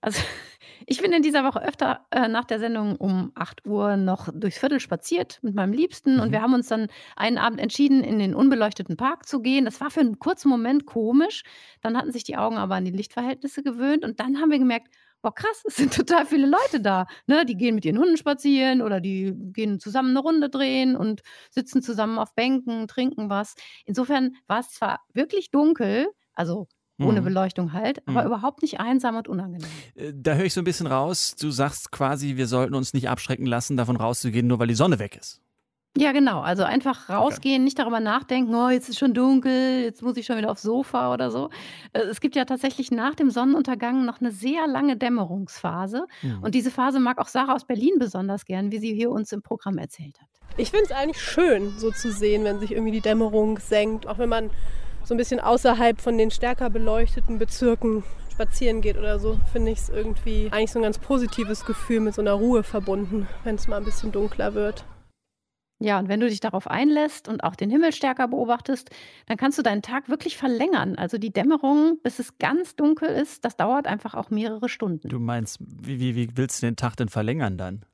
Also 0.00 0.22
ich 0.86 1.00
bin 1.00 1.12
in 1.12 1.22
dieser 1.22 1.44
Woche 1.44 1.62
öfter 1.62 2.06
äh, 2.10 2.28
nach 2.28 2.44
der 2.44 2.58
Sendung 2.58 2.96
um 2.96 3.32
8 3.34 3.66
Uhr 3.66 3.96
noch 3.96 4.28
durchs 4.32 4.58
Viertel 4.58 4.80
spaziert 4.80 5.38
mit 5.42 5.54
meinem 5.54 5.72
Liebsten 5.72 6.14
mhm. 6.14 6.20
und 6.20 6.32
wir 6.32 6.42
haben 6.42 6.54
uns 6.54 6.68
dann 6.68 6.88
einen 7.16 7.38
Abend 7.38 7.60
entschieden, 7.60 8.02
in 8.02 8.18
den 8.18 8.34
unbeleuchteten 8.34 8.96
Park 8.96 9.26
zu 9.26 9.40
gehen. 9.40 9.64
Das 9.64 9.80
war 9.80 9.90
für 9.90 10.00
einen 10.00 10.18
kurzen 10.18 10.48
Moment 10.48 10.86
komisch. 10.86 11.42
Dann 11.80 11.96
hatten 11.96 12.12
sich 12.12 12.24
die 12.24 12.36
Augen 12.36 12.56
aber 12.56 12.76
an 12.76 12.84
die 12.84 12.90
Lichtverhältnisse 12.90 13.62
gewöhnt 13.62 14.04
und 14.04 14.20
dann 14.20 14.40
haben 14.40 14.50
wir 14.50 14.58
gemerkt, 14.58 14.88
boah, 15.22 15.34
krass, 15.34 15.62
es 15.66 15.76
sind 15.76 15.94
total 15.94 16.26
viele 16.26 16.46
Leute 16.46 16.80
da. 16.80 17.06
Ne? 17.26 17.46
Die 17.46 17.56
gehen 17.56 17.74
mit 17.74 17.84
ihren 17.84 17.98
Hunden 17.98 18.16
spazieren 18.16 18.82
oder 18.82 19.00
die 19.00 19.32
gehen 19.52 19.80
zusammen 19.80 20.10
eine 20.10 20.20
Runde 20.20 20.50
drehen 20.50 20.96
und 20.96 21.22
sitzen 21.50 21.82
zusammen 21.82 22.18
auf 22.18 22.34
Bänken, 22.34 22.88
trinken 22.88 23.30
was. 23.30 23.54
Insofern 23.86 24.36
war 24.46 24.60
es 24.60 24.70
zwar 24.70 25.00
wirklich 25.14 25.50
dunkel, 25.50 26.08
also 26.34 26.68
ohne 27.04 27.20
mhm. 27.20 27.24
Beleuchtung 27.24 27.72
halt, 27.72 28.06
aber 28.06 28.22
mhm. 28.22 28.26
überhaupt 28.26 28.62
nicht 28.62 28.80
einsam 28.80 29.16
und 29.16 29.28
unangenehm. 29.28 29.68
Äh, 29.94 30.12
da 30.14 30.34
höre 30.34 30.44
ich 30.44 30.54
so 30.54 30.60
ein 30.60 30.64
bisschen 30.64 30.86
raus, 30.86 31.36
du 31.38 31.50
sagst 31.50 31.92
quasi, 31.92 32.36
wir 32.36 32.46
sollten 32.46 32.74
uns 32.74 32.94
nicht 32.94 33.08
abschrecken 33.08 33.46
lassen, 33.46 33.76
davon 33.76 33.96
rauszugehen, 33.96 34.46
nur 34.46 34.58
weil 34.58 34.68
die 34.68 34.74
Sonne 34.74 34.98
weg 34.98 35.16
ist. 35.16 35.42
Ja, 35.96 36.12
genau. 36.12 36.40
Also 36.40 36.64
einfach 36.64 37.10
rausgehen, 37.10 37.56
okay. 37.56 37.64
nicht 37.64 37.78
darüber 37.78 38.00
nachdenken, 38.00 38.54
oh, 38.54 38.70
jetzt 38.70 38.88
ist 38.88 38.98
schon 38.98 39.12
dunkel, 39.12 39.82
jetzt 39.82 40.02
muss 40.02 40.16
ich 40.16 40.24
schon 40.24 40.38
wieder 40.38 40.50
aufs 40.50 40.62
Sofa 40.62 41.12
oder 41.12 41.30
so. 41.30 41.50
Äh, 41.92 42.00
es 42.00 42.20
gibt 42.20 42.34
ja 42.34 42.46
tatsächlich 42.46 42.90
nach 42.90 43.14
dem 43.14 43.30
Sonnenuntergang 43.30 44.06
noch 44.06 44.20
eine 44.20 44.32
sehr 44.32 44.66
lange 44.66 44.96
Dämmerungsphase. 44.96 46.06
Mhm. 46.22 46.42
Und 46.42 46.54
diese 46.54 46.70
Phase 46.70 46.98
mag 46.98 47.18
auch 47.18 47.28
Sarah 47.28 47.54
aus 47.54 47.66
Berlin 47.66 47.96
besonders 47.98 48.46
gern, 48.46 48.72
wie 48.72 48.78
sie 48.78 48.94
hier 48.94 49.10
uns 49.10 49.32
im 49.32 49.42
Programm 49.42 49.76
erzählt 49.76 50.18
hat. 50.18 50.28
Ich 50.56 50.70
finde 50.70 50.86
es 50.86 50.92
eigentlich 50.92 51.20
schön, 51.20 51.74
so 51.78 51.90
zu 51.90 52.10
sehen, 52.10 52.44
wenn 52.44 52.58
sich 52.58 52.72
irgendwie 52.72 52.92
die 52.92 53.00
Dämmerung 53.00 53.58
senkt, 53.58 54.06
auch 54.06 54.18
wenn 54.18 54.28
man 54.30 54.50
so 55.12 55.14
ein 55.14 55.18
bisschen 55.18 55.40
außerhalb 55.40 56.00
von 56.00 56.16
den 56.16 56.30
stärker 56.30 56.70
beleuchteten 56.70 57.38
Bezirken 57.38 58.02
spazieren 58.30 58.80
geht 58.80 58.96
oder 58.96 59.18
so, 59.18 59.38
finde 59.52 59.70
ich 59.70 59.78
es 59.80 59.88
irgendwie 59.90 60.48
eigentlich 60.50 60.72
so 60.72 60.78
ein 60.78 60.84
ganz 60.84 60.98
positives 60.98 61.66
Gefühl 61.66 62.00
mit 62.00 62.14
so 62.14 62.22
einer 62.22 62.32
Ruhe 62.32 62.62
verbunden, 62.62 63.28
wenn 63.44 63.56
es 63.56 63.68
mal 63.68 63.76
ein 63.76 63.84
bisschen 63.84 64.10
dunkler 64.10 64.54
wird. 64.54 64.86
Ja, 65.80 65.98
und 65.98 66.08
wenn 66.08 66.20
du 66.20 66.30
dich 66.30 66.40
darauf 66.40 66.66
einlässt 66.66 67.28
und 67.28 67.44
auch 67.44 67.56
den 67.56 67.68
Himmel 67.68 67.92
stärker 67.92 68.26
beobachtest, 68.26 68.88
dann 69.26 69.36
kannst 69.36 69.58
du 69.58 69.62
deinen 69.62 69.82
Tag 69.82 70.08
wirklich 70.08 70.38
verlängern. 70.38 70.96
Also 70.96 71.18
die 71.18 71.30
Dämmerung, 71.30 71.98
bis 72.02 72.18
es 72.18 72.38
ganz 72.38 72.74
dunkel 72.74 73.10
ist, 73.10 73.44
das 73.44 73.58
dauert 73.58 73.86
einfach 73.86 74.14
auch 74.14 74.30
mehrere 74.30 74.70
Stunden. 74.70 75.10
Du 75.10 75.18
meinst, 75.18 75.58
wie, 75.60 76.00
wie, 76.00 76.16
wie 76.16 76.30
willst 76.38 76.62
du 76.62 76.66
den 76.68 76.76
Tag 76.76 76.96
denn 76.96 77.10
verlängern 77.10 77.58
dann? 77.58 77.84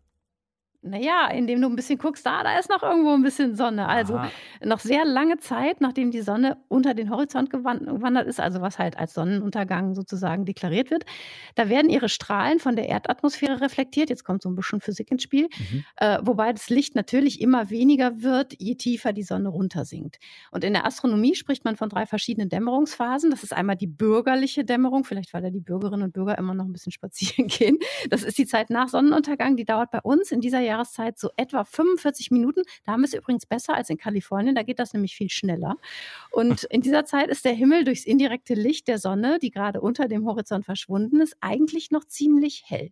Naja, 0.81 1.29
indem 1.33 1.61
du 1.61 1.69
ein 1.69 1.75
bisschen 1.75 1.99
guckst, 1.99 2.25
da, 2.25 2.45
da 2.45 2.57
ist 2.57 2.71
noch 2.71 2.85
irgendwo 2.85 3.13
ein 3.13 3.23
bisschen 3.23 3.57
Sonne. 3.57 3.89
Also 3.89 4.15
Aha. 4.15 4.31
noch 4.65 4.79
sehr 4.79 5.05
lange 5.05 5.39
Zeit, 5.39 5.81
nachdem 5.81 6.13
die 6.13 6.21
Sonne 6.21 6.57
unter 6.69 6.95
den 6.95 7.11
Horizont 7.11 7.51
gewandert 7.51 8.29
ist, 8.29 8.39
also 8.39 8.61
was 8.61 8.79
halt 8.79 8.97
als 8.97 9.13
Sonnenuntergang 9.13 9.97
sozusagen 9.97 10.45
deklariert 10.45 10.93
wird, 10.93 11.05
da 11.57 11.69
werden 11.69 11.91
ihre 11.91 12.09
Strahlen 12.09 12.61
von 12.61 12.77
der 12.77 12.89
Erdatmosphäre 12.89 13.61
reflektiert. 13.61 14.09
Jetzt 14.09 14.23
kommt 14.23 14.41
so 14.41 14.49
ein 14.49 14.55
bisschen 14.55 14.81
Physik 14.81 15.11
ins 15.11 15.25
Spiel. 15.25 15.49
Mhm. 15.59 15.85
Äh, 15.97 16.19
wobei 16.23 16.53
das 16.53 16.71
Licht 16.71 16.95
natürlich 16.95 17.41
immer 17.41 17.71
weniger 17.71 18.23
wird, 18.23 18.55
je 18.61 18.77
tiefer 18.77 19.13
die 19.13 19.25
Sonne 19.25 19.49
runtersinkt. 19.49 20.19
Und 20.53 20.63
in 20.63 20.75
der 20.75 20.87
Astronomie 20.87 21.35
spricht 21.35 21.65
man 21.65 21.75
von 21.75 21.89
drei 21.89 22.07
verschiedenen 22.07 22.51
Dämmerungsphasen. 22.51 23.33
Das 23.33 23.43
ist 23.43 23.53
einmal 23.53 23.77
die 23.77 23.89
bürgerliche 23.89 24.65
Dämmerung, 24.65 25.03
vielleicht 25.03 25.35
weil 25.35 25.43
da 25.43 25.51
die 25.51 25.61
Bürgerinnen 25.61 26.05
und 26.05 26.13
Bürger 26.13 26.39
immer 26.39 26.55
noch 26.55 26.67
ein 26.67 26.73
bisschen 26.73 26.93
spazieren 26.93 27.49
gehen. 27.49 27.79
Das 28.11 28.23
ist 28.23 28.39
die 28.39 28.47
Zeit 28.47 28.71
nach 28.71 28.89
Sonnenuntergang, 28.89 29.57
die 29.57 29.65
dauert 29.65 29.91
bei 29.91 30.01
uns 30.01 30.31
in 30.31 30.41
dieser 30.41 30.68
Jahreszeit 30.69 31.19
so 31.19 31.31
etwa 31.37 31.65
45 31.65 32.31
Minuten. 32.31 32.63
Da 32.85 32.93
haben 32.93 33.01
wir 33.01 33.07
es 33.07 33.15
übrigens 33.15 33.47
besser 33.47 33.75
als 33.75 33.91
in 33.91 33.99
Kalifornien, 33.99 34.55
da 34.55 34.63
geht 34.63 34.79
das 34.79 34.93
nämlich 34.95 35.17
viel 35.17 35.31
schneller. 35.31 35.77
Und 36.31 36.65
in 36.65 36.81
dieser 36.81 37.05
Zeit 37.05 37.29
ist 37.29 37.45
der 37.45 37.53
Himmel 37.55 37.85
durchs 37.85 38.05
indirekte 38.05 38.55
Licht 38.55 38.89
der 38.89 38.99
Sonne, 38.99 39.39
die 39.41 39.51
gerade 39.51 39.81
unter 39.81 40.09
dem 40.09 40.27
Horizont 40.27 40.65
verschwunden 40.65 41.21
ist, 41.21 41.37
eigentlich 41.41 41.91
noch 41.91 42.05
ziemlich 42.05 42.65
hell. 42.67 42.91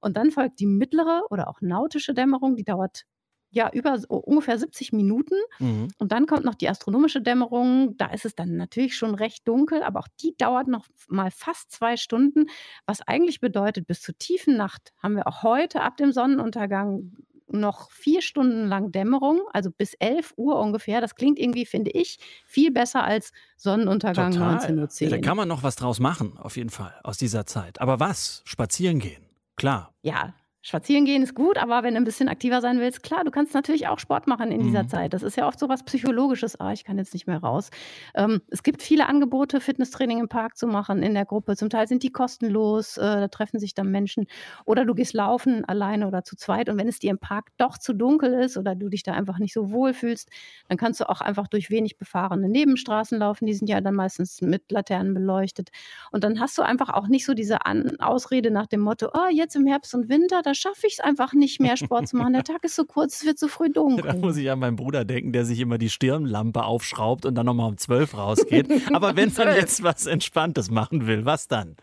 Und 0.00 0.16
dann 0.16 0.30
folgt 0.30 0.60
die 0.60 0.66
mittlere 0.66 1.22
oder 1.30 1.48
auch 1.48 1.60
nautische 1.60 2.14
Dämmerung, 2.14 2.56
die 2.56 2.64
dauert 2.64 3.06
ja, 3.50 3.70
über 3.72 3.98
so 3.98 4.08
ungefähr 4.08 4.58
70 4.58 4.92
Minuten. 4.92 5.36
Mhm. 5.58 5.88
Und 5.98 6.12
dann 6.12 6.26
kommt 6.26 6.44
noch 6.44 6.54
die 6.54 6.68
astronomische 6.68 7.20
Dämmerung. 7.22 7.96
Da 7.96 8.06
ist 8.06 8.24
es 8.24 8.34
dann 8.34 8.56
natürlich 8.56 8.96
schon 8.96 9.14
recht 9.14 9.46
dunkel, 9.48 9.82
aber 9.82 10.00
auch 10.00 10.08
die 10.20 10.36
dauert 10.36 10.68
noch 10.68 10.86
mal 11.08 11.30
fast 11.30 11.70
zwei 11.70 11.96
Stunden, 11.96 12.46
was 12.86 13.02
eigentlich 13.02 13.40
bedeutet, 13.40 13.86
bis 13.86 14.02
zur 14.02 14.16
tiefen 14.18 14.56
Nacht 14.56 14.92
haben 15.02 15.16
wir 15.16 15.26
auch 15.26 15.42
heute 15.42 15.82
ab 15.82 15.96
dem 15.96 16.12
Sonnenuntergang 16.12 17.12
noch 17.48 17.90
vier 17.90 18.22
Stunden 18.22 18.66
lang 18.66 18.90
Dämmerung, 18.90 19.42
also 19.52 19.70
bis 19.70 19.94
11 19.94 20.34
Uhr 20.36 20.58
ungefähr. 20.58 21.00
Das 21.00 21.14
klingt 21.14 21.38
irgendwie, 21.38 21.64
finde 21.64 21.92
ich, 21.92 22.18
viel 22.44 22.72
besser 22.72 23.04
als 23.04 23.32
Sonnenuntergang 23.56 24.32
Total. 24.32 24.56
19.10 24.56 25.04
Ja, 25.04 25.10
Uhr. 25.10 25.16
da 25.16 25.22
kann 25.22 25.36
man 25.36 25.48
noch 25.48 25.62
was 25.62 25.76
draus 25.76 26.00
machen, 26.00 26.36
auf 26.38 26.56
jeden 26.56 26.70
Fall, 26.70 26.94
aus 27.04 27.18
dieser 27.18 27.46
Zeit. 27.46 27.80
Aber 27.80 28.00
was? 28.00 28.42
Spazieren 28.44 28.98
gehen. 28.98 29.22
Klar. 29.56 29.94
ja, 30.02 30.34
spazieren 30.66 31.04
gehen 31.04 31.22
ist 31.22 31.36
gut, 31.36 31.58
aber 31.58 31.84
wenn 31.84 31.94
du 31.94 32.00
ein 32.00 32.04
bisschen 32.04 32.28
aktiver 32.28 32.60
sein 32.60 32.80
willst, 32.80 33.04
klar, 33.04 33.22
du 33.22 33.30
kannst 33.30 33.54
natürlich 33.54 33.86
auch 33.86 34.00
Sport 34.00 34.26
machen 34.26 34.50
in 34.50 34.62
dieser 34.64 34.82
Mhm. 34.82 34.88
Zeit. 34.88 35.12
Das 35.14 35.22
ist 35.22 35.36
ja 35.36 35.46
oft 35.46 35.60
so 35.60 35.68
was 35.68 35.84
Psychologisches. 35.84 36.58
Ah, 36.58 36.72
ich 36.72 36.82
kann 36.82 36.98
jetzt 36.98 37.14
nicht 37.14 37.28
mehr 37.28 37.38
raus. 37.38 37.70
Ähm, 38.16 38.40
es 38.48 38.64
gibt 38.64 38.82
viele 38.82 39.06
Angebote, 39.06 39.60
Fitnesstraining 39.60 40.18
im 40.18 40.28
Park 40.28 40.56
zu 40.56 40.66
machen 40.66 41.04
in 41.04 41.14
der 41.14 41.24
Gruppe. 41.24 41.54
Zum 41.54 41.70
Teil 41.70 41.86
sind 41.86 42.02
die 42.02 42.10
kostenlos, 42.10 42.96
äh, 42.96 43.00
da 43.00 43.28
treffen 43.28 43.60
sich 43.60 43.74
dann 43.74 43.92
Menschen. 43.92 44.26
Oder 44.64 44.84
du 44.84 44.94
gehst 44.94 45.12
laufen, 45.14 45.64
alleine 45.64 46.08
oder 46.08 46.24
zu 46.24 46.34
zweit. 46.34 46.68
Und 46.68 46.78
wenn 46.78 46.88
es 46.88 46.98
dir 46.98 47.12
im 47.12 47.18
Park 47.18 47.50
doch 47.58 47.78
zu 47.78 47.92
dunkel 47.92 48.32
ist 48.34 48.56
oder 48.56 48.74
du 48.74 48.88
dich 48.88 49.04
da 49.04 49.12
einfach 49.12 49.38
nicht 49.38 49.52
so 49.54 49.70
wohl 49.70 49.94
fühlst, 49.94 50.30
dann 50.68 50.78
kannst 50.78 50.98
du 50.98 51.08
auch 51.08 51.20
einfach 51.20 51.46
durch 51.46 51.70
wenig 51.70 51.96
befahrene 51.96 52.48
Nebenstraßen 52.48 53.20
laufen. 53.20 53.46
Die 53.46 53.54
sind 53.54 53.68
ja 53.68 53.80
dann 53.80 53.94
meistens 53.94 54.42
mit 54.42 54.72
Laternen 54.72 55.14
beleuchtet. 55.14 55.70
Und 56.10 56.24
dann 56.24 56.40
hast 56.40 56.58
du 56.58 56.62
einfach 56.62 56.88
auch 56.88 57.06
nicht 57.06 57.24
so 57.24 57.34
diese 57.34 57.64
An 57.66 58.00
Ausrede 58.00 58.50
nach 58.50 58.66
dem 58.66 58.80
Motto, 58.80 59.10
oh, 59.14 59.28
jetzt 59.30 59.54
im 59.54 59.64
Herbst 59.68 59.94
und 59.94 60.08
Winter, 60.08 60.42
da 60.42 60.55
schaffe 60.56 60.86
ich 60.86 60.94
es 60.94 61.00
einfach 61.00 61.32
nicht 61.32 61.60
mehr, 61.60 61.76
Sport 61.76 62.08
zu 62.08 62.16
machen. 62.16 62.32
Der 62.32 62.44
Tag 62.44 62.64
ist 62.64 62.74
so 62.74 62.84
kurz, 62.84 63.16
es 63.16 63.26
wird 63.26 63.38
so 63.38 63.48
früh 63.48 63.68
Da 63.68 63.80
dunkel. 63.80 64.14
muss 64.18 64.36
ich 64.36 64.50
an 64.50 64.58
meinen 64.58 64.76
Bruder 64.76 65.04
denken, 65.04 65.32
der 65.32 65.44
sich 65.44 65.60
immer 65.60 65.78
die 65.78 65.90
Stirnlampe 65.90 66.64
aufschraubt 66.64 67.26
und 67.26 67.34
dann 67.34 67.46
nochmal 67.46 67.68
um 67.68 67.76
12 67.76 68.16
rausgeht. 68.16 68.68
Aber 68.92 69.16
wenn 69.16 69.32
man 69.36 69.48
jetzt 69.54 69.82
was 69.82 70.06
Entspanntes 70.06 70.70
machen 70.70 71.06
will, 71.06 71.24
was 71.24 71.48
dann? 71.48 71.76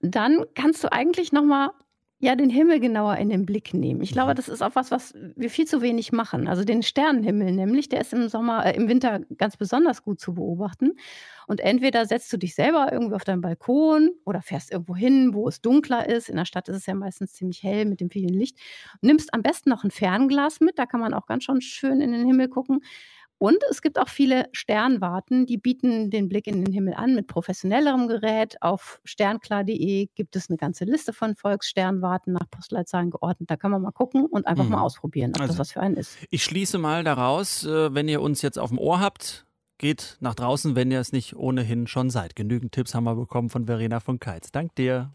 Dann 0.00 0.44
kannst 0.54 0.84
du 0.84 0.92
eigentlich 0.92 1.32
nochmal 1.32 1.70
ja, 2.20 2.34
den 2.34 2.50
Himmel 2.50 2.80
genauer 2.80 3.16
in 3.16 3.28
den 3.28 3.46
Blick 3.46 3.74
nehmen. 3.74 4.00
Ich 4.02 4.10
Mhm. 4.10 4.14
glaube, 4.14 4.34
das 4.34 4.48
ist 4.48 4.60
auch 4.62 4.74
was, 4.74 4.90
was 4.90 5.14
wir 5.36 5.50
viel 5.50 5.66
zu 5.66 5.82
wenig 5.82 6.10
machen. 6.10 6.48
Also 6.48 6.64
den 6.64 6.82
Sternenhimmel 6.82 7.52
nämlich, 7.52 7.88
der 7.88 8.00
ist 8.00 8.12
im 8.12 8.28
Sommer, 8.28 8.66
äh, 8.66 8.74
im 8.76 8.88
Winter 8.88 9.20
ganz 9.36 9.56
besonders 9.56 10.02
gut 10.02 10.18
zu 10.20 10.34
beobachten. 10.34 10.94
Und 11.46 11.60
entweder 11.60 12.06
setzt 12.06 12.32
du 12.32 12.36
dich 12.36 12.54
selber 12.56 12.88
irgendwie 12.92 13.14
auf 13.14 13.24
deinen 13.24 13.40
Balkon 13.40 14.10
oder 14.24 14.42
fährst 14.42 14.72
irgendwo 14.72 14.96
hin, 14.96 15.32
wo 15.32 15.48
es 15.48 15.60
dunkler 15.62 16.08
ist. 16.08 16.28
In 16.28 16.36
der 16.36 16.44
Stadt 16.44 16.68
ist 16.68 16.76
es 16.76 16.86
ja 16.86 16.94
meistens 16.94 17.34
ziemlich 17.34 17.62
hell 17.62 17.84
mit 17.86 18.00
dem 18.00 18.10
vielen 18.10 18.34
Licht. 18.34 18.58
Nimmst 19.00 19.32
am 19.32 19.42
besten 19.42 19.70
noch 19.70 19.84
ein 19.84 19.90
Fernglas 19.92 20.60
mit, 20.60 20.78
da 20.78 20.86
kann 20.86 21.00
man 21.00 21.14
auch 21.14 21.26
ganz 21.26 21.44
schon 21.44 21.60
schön 21.60 22.00
in 22.00 22.12
den 22.12 22.26
Himmel 22.26 22.48
gucken. 22.48 22.80
Und 23.38 23.58
es 23.70 23.82
gibt 23.82 24.00
auch 24.00 24.08
viele 24.08 24.46
Sternwarten, 24.52 25.46
die 25.46 25.58
bieten 25.58 26.10
den 26.10 26.28
Blick 26.28 26.48
in 26.48 26.64
den 26.64 26.72
Himmel 26.74 26.94
an 26.94 27.14
mit 27.14 27.28
professionellerem 27.28 28.08
Gerät. 28.08 28.60
Auf 28.62 29.00
sternklar.de 29.04 30.08
gibt 30.16 30.34
es 30.34 30.48
eine 30.50 30.56
ganze 30.56 30.84
Liste 30.84 31.12
von 31.12 31.36
Volkssternwarten 31.36 32.32
nach 32.32 32.50
Postleitzahlen 32.50 33.10
geordnet. 33.10 33.48
Da 33.50 33.56
kann 33.56 33.70
man 33.70 33.80
mal 33.82 33.92
gucken 33.92 34.26
und 34.26 34.46
einfach 34.48 34.64
Mhm. 34.64 34.70
mal 34.70 34.80
ausprobieren, 34.82 35.32
ob 35.36 35.40
Also- 35.42 35.52
das 35.52 35.58
was 35.60 35.72
für 35.72 35.80
einen 35.80 35.96
ist. 35.96 36.18
Ich 36.30 36.42
schließe 36.42 36.78
mal 36.78 37.04
daraus, 37.04 37.64
äh, 37.64 37.94
wenn 37.94 38.08
ihr 38.08 38.20
uns 38.22 38.42
jetzt 38.42 38.58
auf 38.58 38.70
dem 38.70 38.78
Ohr 38.78 38.98
habt, 39.00 39.46
geht 39.78 40.16
nach 40.18 40.34
draußen, 40.34 40.74
wenn 40.74 40.90
ihr 40.90 40.98
es 40.98 41.12
nicht 41.12 41.36
ohnehin 41.36 41.86
schon 41.86 42.10
seid. 42.10 42.34
Genügend 42.34 42.72
Tipps 42.72 42.92
haben 42.96 43.04
wir 43.04 43.14
bekommen 43.14 43.50
von 43.50 43.66
Verena 43.66 44.00
von 44.00 44.18
Keitz. 44.18 44.50
Dank 44.50 44.74
dir. 44.74 45.10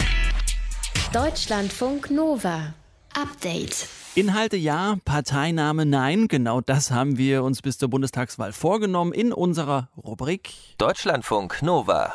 Deutschlandfunk 1.11 2.09
Nova. 2.09 2.73
Update. 3.15 3.87
Inhalte 4.15 4.57
ja, 4.57 4.97
Parteiname 5.05 5.85
nein. 5.85 6.27
Genau 6.27 6.61
das 6.61 6.91
haben 6.91 7.17
wir 7.17 7.43
uns 7.43 7.61
bis 7.61 7.77
zur 7.77 7.89
Bundestagswahl 7.89 8.53
vorgenommen 8.53 9.13
in 9.13 9.33
unserer 9.33 9.89
Rubrik. 9.97 10.53
Deutschlandfunk 10.77 11.61
Nova. 11.61 12.13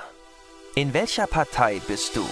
In 0.75 0.95
welcher 0.95 1.27
Partei 1.27 1.81
bist 1.87 2.15
du? 2.15 2.25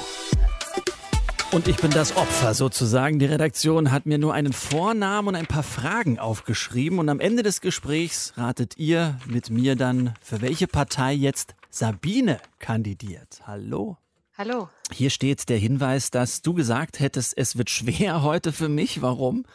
Und 1.53 1.69
ich 1.69 1.77
bin 1.77 1.91
das 1.91 2.17
Opfer 2.17 2.55
sozusagen. 2.55 3.19
Die 3.19 3.27
Redaktion 3.27 3.93
hat 3.93 4.05
mir 4.05 4.19
nur 4.19 4.35
einen 4.35 4.53
Vornamen 4.53 5.29
und 5.29 5.37
ein 5.37 5.47
paar 5.47 5.63
Fragen 5.63 6.19
aufgeschrieben. 6.19 6.99
Und 6.99 7.09
am 7.09 7.21
Ende 7.21 7.43
des 7.43 7.61
Gesprächs 7.61 8.35
ratet 8.37 8.77
ihr 8.79 9.19
mit 9.27 9.51
mir 9.51 9.77
dann, 9.77 10.15
für 10.21 10.43
welche 10.43 10.67
Partei 10.67 11.13
jetzt 11.13 11.55
Sabine 11.71 12.41
kandidiert. 12.59 13.43
Hallo? 13.47 13.97
Hallo. 14.39 14.69
Hier 14.93 15.09
steht 15.09 15.49
der 15.49 15.57
Hinweis, 15.57 16.11
dass 16.11 16.43
du 16.43 16.53
gesagt 16.53 17.01
hättest, 17.01 17.39
es 17.39 17.57
wird 17.57 17.71
schwer 17.71 18.23
heute 18.23 18.53
für 18.53 18.69
mich. 18.69 19.01
Warum? 19.01 19.47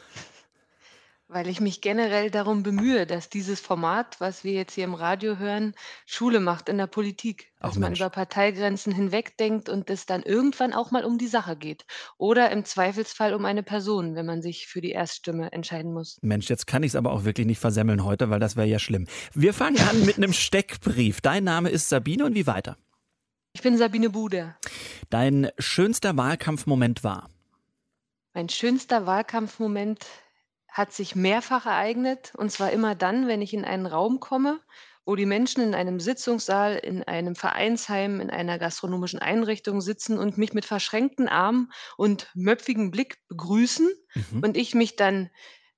Weil 1.28 1.48
ich 1.48 1.62
mich 1.62 1.82
generell 1.82 2.32
darum 2.32 2.64
bemühe, 2.64 3.06
dass 3.06 3.30
dieses 3.30 3.60
Format, 3.60 4.20
was 4.20 4.44
wir 4.44 4.54
jetzt 4.54 4.74
hier 4.74 4.86
im 4.86 4.96
Radio 4.96 5.38
hören, 5.38 5.76
Schule 6.08 6.40
macht 6.40 6.68
in 6.68 6.80
der 6.80 6.88
Politik. 6.88 7.52
Dass 7.60 7.76
man 7.76 7.92
Mensch. 7.92 8.00
über 8.00 8.10
Parteigrenzen 8.10 8.92
hinwegdenkt 8.92 9.70
und 9.70 9.88
es 9.92 10.08
dann 10.08 10.24
irgendwann 10.24 10.74
auch 10.74 10.90
mal 10.90 11.06
um 11.06 11.20
die 11.20 11.28
Sache 11.28 11.56
geht. 11.56 11.86
Oder 12.18 12.50
im 12.50 12.66
Zweifelsfall 12.66 13.36
um 13.36 13.46
eine 13.46 13.62
Person, 13.62 14.16
wenn 14.16 14.26
man 14.26 14.42
sich 14.42 14.66
für 14.66 14.82
die 14.82 14.92
Erststimme 14.92 15.52
entscheiden 15.52 15.94
muss. 15.94 16.18
Mensch, 16.24 16.50
jetzt 16.50 16.66
kann 16.66 16.82
ich 16.82 16.90
es 16.90 16.96
aber 16.96 17.14
auch 17.14 17.24
wirklich 17.24 17.46
nicht 17.46 17.60
versemmeln 17.60 18.04
heute, 18.04 18.32
weil 18.32 18.40
das 18.40 18.56
wäre 18.56 18.68
ja 18.68 18.80
schlimm. 18.80 19.06
Wir 19.36 19.54
fangen 19.54 19.80
an 19.80 20.04
mit 20.06 20.18
einem 20.18 20.34
Steckbrief. 20.34 21.22
Dein 21.22 21.44
Name 21.44 21.70
ist 21.70 21.88
Sabine 21.88 22.26
und 22.26 22.34
wie 22.34 22.48
weiter? 22.48 22.78
Ich 23.54 23.62
bin 23.62 23.78
Sabine 23.78 24.10
Buder. 24.10 24.56
Dein 25.10 25.52
schönster 25.60 26.16
Wahlkampfmoment 26.16 27.04
war? 27.04 27.30
Mein 28.34 28.48
schönster 28.50 29.06
Wahlkampfmoment 29.06 30.06
hat 30.70 30.94
sich 30.94 31.16
mehrfach 31.16 31.66
ereignet. 31.66 32.32
Und 32.38 32.52
zwar 32.52 32.72
immer 32.72 32.96
dann, 32.96 33.28
wenn 33.28 33.42
ich 33.42 33.54
in 33.54 33.66
einen 33.66 33.86
Raum 33.86 34.22
komme, 34.22 34.62
wo 35.04 35.16
die 35.18 35.26
Menschen 35.26 35.62
in 35.62 35.76
einem 35.76 36.00
Sitzungssaal, 36.00 36.78
in 36.78 37.04
einem 37.04 37.36
Vereinsheim, 37.36 38.22
in 38.22 38.30
einer 38.30 38.58
gastronomischen 38.58 39.20
Einrichtung 39.20 39.82
sitzen 39.82 40.18
und 40.18 40.38
mich 40.38 40.54
mit 40.54 40.64
verschränkten 40.64 41.28
Armen 41.28 41.72
und 41.98 42.30
möpfigem 42.36 42.90
Blick 42.92 43.18
begrüßen 43.28 43.90
Mhm. 44.14 44.44
und 44.44 44.58
ich 44.58 44.76
mich 44.76 44.96
dann 44.96 45.30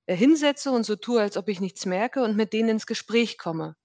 äh, 0.05 0.15
hinsetze 0.15 0.71
und 0.71 0.85
so 0.85 0.95
tue, 0.95 1.21
als 1.21 1.37
ob 1.37 1.49
ich 1.49 1.59
nichts 1.59 1.85
merke 1.85 2.23
und 2.23 2.35
mit 2.35 2.51
denen 2.53 2.69
ins 2.69 2.85
Gespräch 2.85 3.37
komme. 3.37 3.75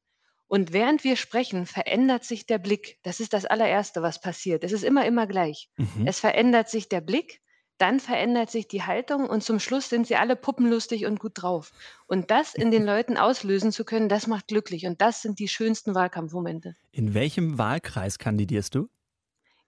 Und 0.48 0.72
während 0.72 1.04
wir 1.04 1.16
sprechen, 1.16 1.66
verändert 1.66 2.24
sich 2.24 2.46
der 2.46 2.58
Blick. 2.58 2.98
Das 3.02 3.20
ist 3.20 3.34
das 3.34 3.44
allererste, 3.44 4.02
was 4.02 4.20
passiert. 4.20 4.64
Es 4.64 4.72
ist 4.72 4.82
immer, 4.82 5.06
immer 5.06 5.26
gleich. 5.26 5.68
Mhm. 5.76 6.06
Es 6.06 6.20
verändert 6.20 6.70
sich 6.70 6.88
der 6.88 7.02
Blick, 7.02 7.42
dann 7.76 8.00
verändert 8.00 8.50
sich 8.50 8.66
die 8.66 8.82
Haltung 8.82 9.28
und 9.28 9.44
zum 9.44 9.60
Schluss 9.60 9.88
sind 9.88 10.06
sie 10.06 10.16
alle 10.16 10.34
puppenlustig 10.34 11.06
und 11.06 11.20
gut 11.20 11.32
drauf. 11.34 11.72
Und 12.06 12.30
das 12.30 12.54
in 12.54 12.70
den 12.70 12.84
Leuten 12.84 13.16
auslösen 13.16 13.72
zu 13.72 13.84
können, 13.84 14.08
das 14.08 14.26
macht 14.26 14.48
glücklich. 14.48 14.86
Und 14.86 15.00
das 15.00 15.22
sind 15.22 15.38
die 15.38 15.48
schönsten 15.48 15.94
Wahlkampfmomente. 15.94 16.74
In 16.90 17.14
welchem 17.14 17.58
Wahlkreis 17.58 18.18
kandidierst 18.18 18.74
du? 18.74 18.88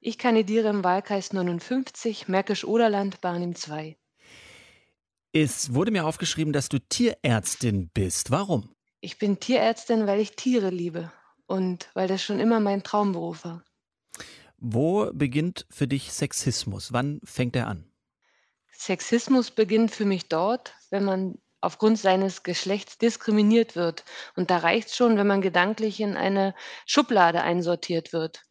Ich 0.01 0.17
kandidiere 0.17 0.71
im 0.71 0.83
Wahlkreis 0.83 1.35
59, 1.35 2.27
Märkisch-Oderland, 2.27 3.21
Barnim 3.21 3.55
2. 3.55 3.99
Es 5.33 5.75
wurde 5.75 5.91
mir 5.93 6.07
aufgeschrieben, 6.07 6.53
dass 6.53 6.71
du 6.71 6.79
Tierärztin 6.81 7.91
bist. 7.93 8.31
Warum? 8.31 8.75
Ich 9.01 9.19
bin 9.19 9.41
Tierärztin, 9.41 10.07
weil 10.07 10.21
ich 10.21 10.37
Tiere 10.37 10.71
liebe 10.71 11.11
und 11.47 11.89
weil 11.95 12.07
das 12.07 12.23
schon 12.23 12.39
immer 12.39 12.61
mein 12.61 12.83
Traumberuf 12.83 13.45
war. 13.45 13.65
Wo 14.59 15.11
beginnt 15.13 15.67
für 15.71 15.89
dich 15.89 16.13
Sexismus? 16.13 16.93
Wann 16.93 17.21
fängt 17.25 17.57
er 17.57 17.67
an? 17.67 17.91
Sexismus 18.73 19.51
beginnt 19.51 19.91
für 19.91 20.05
mich 20.05 20.29
dort, 20.29 20.75
wenn 20.91 21.05
man 21.05 21.39
aufgrund 21.63 21.99
seines 21.99 22.43
Geschlechts 22.43 22.99
diskriminiert 22.99 23.75
wird. 23.75 24.05
Und 24.37 24.51
da 24.51 24.59
reicht 24.59 24.95
schon, 24.95 25.17
wenn 25.17 25.27
man 25.27 25.41
gedanklich 25.41 26.01
in 26.01 26.17
eine 26.17 26.55
Schublade 26.87 27.43
einsortiert 27.43 28.13
wird. 28.13 28.43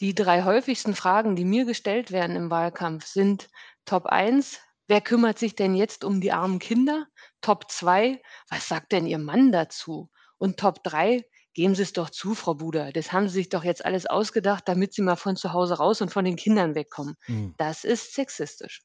Die 0.00 0.14
drei 0.14 0.44
häufigsten 0.44 0.94
Fragen, 0.94 1.36
die 1.36 1.44
mir 1.44 1.66
gestellt 1.66 2.10
werden 2.10 2.36
im 2.36 2.50
Wahlkampf, 2.50 3.06
sind 3.06 3.50
Top 3.84 4.06
1, 4.06 4.60
wer 4.86 5.02
kümmert 5.02 5.38
sich 5.38 5.56
denn 5.56 5.74
jetzt 5.74 6.04
um 6.04 6.22
die 6.22 6.32
armen 6.32 6.58
Kinder? 6.58 7.06
Top 7.40 7.70
2, 7.70 8.20
was 8.48 8.68
sagt 8.68 8.92
denn 8.92 9.06
Ihr 9.06 9.18
Mann 9.18 9.52
dazu? 9.52 10.10
Und 10.38 10.58
Top 10.58 10.82
3, 10.84 11.22
geben 11.54 11.74
Sie 11.74 11.82
es 11.82 11.92
doch 11.92 12.10
zu, 12.10 12.34
Frau 12.34 12.54
Buder, 12.54 12.92
das 12.92 13.12
haben 13.12 13.28
Sie 13.28 13.34
sich 13.34 13.48
doch 13.48 13.64
jetzt 13.64 13.84
alles 13.84 14.06
ausgedacht, 14.06 14.64
damit 14.66 14.94
Sie 14.94 15.02
mal 15.02 15.16
von 15.16 15.36
zu 15.36 15.52
Hause 15.52 15.74
raus 15.74 16.00
und 16.00 16.10
von 16.10 16.24
den 16.24 16.36
Kindern 16.36 16.74
wegkommen. 16.74 17.16
Hm. 17.26 17.54
Das 17.58 17.84
ist 17.84 18.14
sexistisch. 18.14 18.82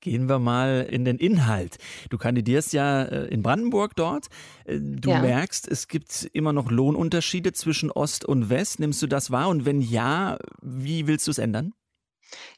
Gehen 0.00 0.28
wir 0.28 0.38
mal 0.38 0.86
in 0.90 1.04
den 1.04 1.18
Inhalt. 1.18 1.76
Du 2.08 2.16
kandidierst 2.16 2.72
ja 2.72 3.02
äh, 3.02 3.26
in 3.28 3.42
Brandenburg 3.42 3.94
dort. 3.96 4.28
Äh, 4.64 4.78
Du 4.80 5.10
Ja. 5.10 5.20
merkst, 5.20 5.68
es 5.68 5.88
gibt 5.88 6.28
immer 6.32 6.52
noch 6.52 6.70
Lohnunterschiede 6.70 7.52
zwischen 7.52 7.90
Ost 7.90 8.24
und 8.24 8.48
West. 8.50 8.80
Nimmst 8.80 9.02
du 9.02 9.06
das 9.06 9.30
wahr? 9.30 9.48
Und 9.48 9.64
wenn 9.66 9.80
ja, 9.80 10.38
wie 10.62 11.06
willst 11.06 11.26
du 11.26 11.30
es 11.30 11.38
ändern? 11.38 11.74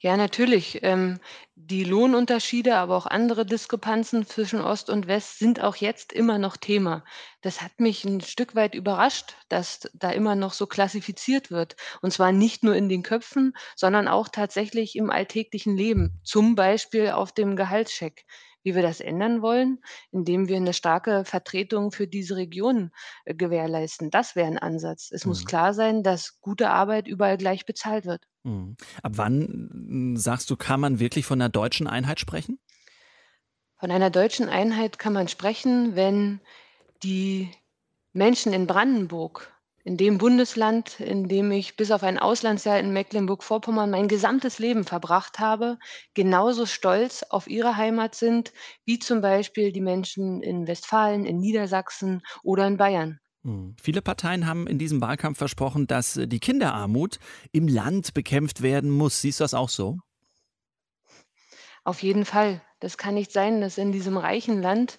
Ja, 0.01 0.17
natürlich. 0.17 0.81
Ähm, 0.83 1.19
die 1.55 1.85
Lohnunterschiede, 1.85 2.77
aber 2.77 2.97
auch 2.97 3.07
andere 3.07 3.47
Diskrepanzen 3.47 4.27
zwischen 4.27 4.61
Ost 4.61 4.91
und 4.91 5.07
West 5.07 5.39
sind 5.39 5.61
auch 5.63 5.77
jetzt 5.77 6.13
immer 6.13 6.39
noch 6.39 6.57
Thema. 6.57 7.05
Das 7.41 7.63
hat 7.63 7.79
mich 7.81 8.05
ein 8.05 8.21
Stück 8.21 8.55
weit 8.55 8.75
überrascht, 8.75 9.35
dass 9.49 9.89
da 9.95 10.11
immer 10.11 10.35
noch 10.35 10.53
so 10.53 10.67
klassifiziert 10.67 11.51
wird. 11.51 11.77
Und 12.03 12.13
zwar 12.13 12.33
nicht 12.33 12.65
nur 12.65 12.75
in 12.77 12.89
den 12.89 13.03
Köpfen, 13.03 13.55
sondern 13.77 14.09
auch 14.09 14.29
tatsächlich 14.29 14.97
im 14.97 15.11
alltäglichen 15.11 15.77
Leben, 15.77 16.21
zum 16.23 16.55
Beispiel 16.55 17.11
auf 17.11 17.33
dem 17.33 17.57
Gehaltscheck. 17.57 18.25
Wie 18.65 18.77
wir 18.77 18.83
das 18.83 19.01
ändern 19.01 19.43
wollen, 19.43 19.81
indem 20.13 20.47
wir 20.47 20.57
eine 20.57 20.73
starke 20.73 21.25
Vertretung 21.25 21.91
für 21.91 22.07
diese 22.07 22.37
Region 22.37 22.93
äh, 23.25 23.35
gewährleisten. 23.35 24.09
Das 24.11 24.37
wäre 24.37 24.47
ein 24.47 24.59
Ansatz. 24.59 25.11
Es 25.11 25.27
muss 25.27 25.45
Mhm. 25.45 25.45
klar 25.45 25.75
sein, 25.75 26.05
dass 26.05 26.41
gute 26.41 26.71
Arbeit 26.71 27.09
überall 27.09 27.39
gleich 27.39 27.67
bezahlt 27.67 28.05
wird. 28.07 28.23
Mhm. 28.45 28.77
Ab 29.03 29.13
wann, 29.17 29.71
mm, 30.15 30.17
sagst 30.17 30.51
du, 30.51 30.57
kann 30.57 30.81
man 30.81 30.99
wirklich 30.99 31.27
von 31.27 31.41
einer 31.41 31.49
deutschen 31.51 31.87
Einheit 31.87 32.21
sprechen? 32.21 32.59
Von 33.77 33.91
einer 33.91 34.09
deutschen 34.11 34.49
Einheit 34.49 34.99
kann 34.99 35.13
man 35.13 35.29
sprechen, 35.29 35.95
wenn 35.95 36.41
die 37.03 37.51
Menschen 38.13 38.53
in 38.53 38.67
Brandenburg, 38.67 39.53
in 39.85 39.97
dem 39.97 40.19
Bundesland, 40.19 41.01
in 41.01 41.29
dem 41.29 41.51
ich 41.53 41.77
bis 41.77 41.91
auf 41.91 42.03
ein 42.05 42.19
Auslandsjahr 42.19 42.79
in 42.79 42.93
Mecklenburg-Vorpommern 42.93 43.91
mein 43.91 44.09
gesamtes 44.09 44.61
Leben 44.61 44.85
verbracht 44.85 45.41
habe, 45.41 45.79
genauso 46.15 46.67
stolz 46.67 47.25
auf 47.25 47.49
ihre 47.49 47.77
Heimat 47.79 48.15
sind, 48.15 48.53
wie 48.85 49.01
zum 49.01 49.23
Beispiel 49.23 49.73
die 49.73 49.81
Menschen 49.83 50.43
in 50.43 50.69
Westfalen, 50.69 51.27
in 51.27 51.41
Niedersachsen 51.41 52.23
oder 52.45 52.67
in 52.69 52.77
Bayern. 52.79 53.22
Mhm. 53.43 53.77
Viele 53.81 54.03
Parteien 54.03 54.47
haben 54.47 54.67
in 54.67 54.79
diesem 54.79 55.01
Wahlkampf 55.01 55.39
versprochen, 55.39 55.87
dass 55.87 56.17
äh, 56.17 56.27
die 56.29 56.41
Kinderarmut 56.41 57.19
im 57.53 57.69
Land 57.69 58.15
bekämpft 58.15 58.63
werden 58.63 58.91
muss. 58.91 59.21
Siehst 59.21 59.41
du 59.41 59.45
das 59.45 59.55
auch 59.55 59.69
so? 59.69 59.99
Auf 61.85 62.03
jeden 62.03 62.25
Fall. 62.25 62.63
Das 62.79 62.97
kann 62.97 63.15
nicht 63.15 63.33
sein, 63.33 63.61
dass 63.61 63.79
in 63.79 63.93
diesem 63.93 64.17
reichen 64.17 64.63
Land 64.63 64.99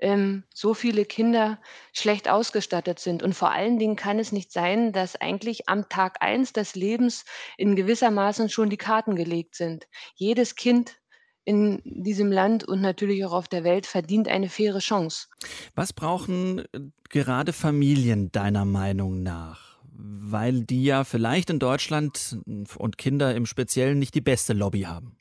ähm, 0.00 0.44
so 0.52 0.74
viele 0.74 1.04
Kinder 1.04 1.60
schlecht 1.92 2.28
ausgestattet 2.28 2.98
sind. 2.98 3.22
Und 3.22 3.34
vor 3.34 3.52
allen 3.52 3.78
Dingen 3.78 3.96
kann 3.96 4.18
es 4.18 4.32
nicht 4.32 4.52
sein, 4.52 4.92
dass 4.92 5.16
eigentlich 5.16 5.68
am 5.68 5.88
Tag 5.88 6.16
eins 6.20 6.52
des 6.52 6.74
Lebens 6.74 7.24
in 7.56 7.76
gewissermaßen 7.76 8.48
schon 8.48 8.70
die 8.70 8.76
Karten 8.76 9.14
gelegt 9.14 9.54
sind. 9.54 9.86
Jedes 10.14 10.56
Kind 10.56 10.98
in 11.44 11.82
diesem 11.84 12.32
Land 12.32 12.64
und 12.64 12.80
natürlich 12.80 13.24
auch 13.24 13.32
auf 13.32 13.48
der 13.48 13.64
Welt 13.64 13.86
verdient 13.86 14.28
eine 14.28 14.48
faire 14.48 14.78
Chance. 14.78 15.28
Was 15.74 15.92
brauchen 15.92 16.60
äh, 16.60 16.80
gerade 17.10 17.52
Familien 17.52 18.32
deiner 18.32 18.64
Meinung 18.64 19.22
nach? 19.22 19.78
Weil 19.96 20.62
die 20.62 20.84
ja 20.84 21.04
vielleicht 21.04 21.50
in 21.50 21.58
Deutschland 21.58 22.38
und 22.78 22.98
Kinder 22.98 23.34
im 23.34 23.46
Speziellen 23.46 23.98
nicht 23.98 24.14
die 24.14 24.20
beste 24.20 24.52
Lobby 24.52 24.82
haben. 24.82 25.16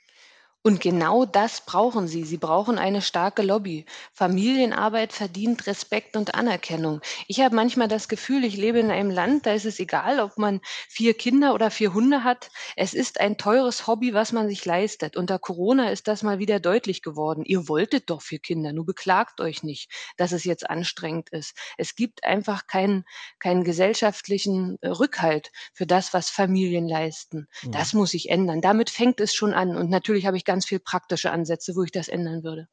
Und 0.65 0.79
genau 0.79 1.25
das 1.25 1.60
brauchen 1.60 2.08
sie. 2.08 2.24
Sie 2.24 2.38
brauchen 2.38 2.77
eine 2.77 3.01
starke 3.01 3.41
Lobby. 3.41 3.86
Familienarbeit 4.13 5.12
verdient 5.12 5.67
Respekt 5.67 6.15
und 6.15 6.36
Anerkennung. 6.36 7.01
Ich 7.27 7.41
habe 7.41 7.53
manchmal 7.53 7.89
das 7.89 8.08
Gefühl, 8.08 8.46
ich 8.46 8.55
lebe 8.55 8.79
in 8.79 8.89
einem 8.89 9.12
Land, 9.12 9.46
da 9.46 9.51
ist 9.51 9.65
es 9.65 9.82
egal, 9.82 10.22
ob 10.22 10.38
man 10.38 10.62
vier 10.88 11.15
Kinder 11.15 11.53
oder 11.53 11.70
vier 11.70 11.93
Hunde 11.93 12.24
hat. 12.24 12.50
Es 12.77 12.93
ist 12.93 13.20
ein 13.20 13.38
teures 13.38 13.88
Hobby, 13.88 14.13
was 14.13 14.32
man 14.32 14.48
sich 14.48 14.63
leistet. 14.63 15.17
Unter 15.17 15.38
Corona 15.38 15.89
ist 15.89 16.08
das 16.08 16.24
mal 16.24 16.39
wieder 16.39 16.62
deutlich 16.62 17.01
geworden. 17.01 17.43
Ihr 17.46 17.67
wolltet 17.67 18.10
doch 18.10 18.22
vier 18.22 18.39
Kinder, 18.39 18.72
nur 18.72 18.86
beklagt 18.86 19.41
euch 19.41 19.63
nicht, 19.63 19.91
dass 20.15 20.32
es 20.32 20.46
jetzt 20.46 20.70
anstrengend 20.70 21.29
ist. 21.32 21.58
Es 21.77 21.93
gibt 21.93 22.24
einfach 22.24 22.67
keinen, 22.67 23.03
keinen 23.38 23.65
gesellschaftlichen 23.65 24.77
äh, 24.79 24.88
Rückhalt 24.88 25.51
für 25.74 25.86
das, 25.86 26.13
was 26.13 26.29
Familien 26.29 26.88
leisten. 26.88 27.50
Das 27.70 27.91
muss 27.91 28.12
sich 28.12 28.29
ändern. 28.29 28.62
Damit 28.62 28.89
fängt 28.89 29.20
es 29.20 29.34
schon 29.34 29.53
an. 29.53 29.75
Und 29.75 29.89
natürlich 29.89 30.25
habe 30.25 30.38
ich 30.38 30.46
ganz 30.53 30.67
viel 30.67 30.79
praktische 30.79 31.31
Ansätze, 31.31 31.75
wo 31.75 31.81
ich 31.81 31.91
das 31.91 32.07
ändern 32.07 32.43
würde. 32.43 32.67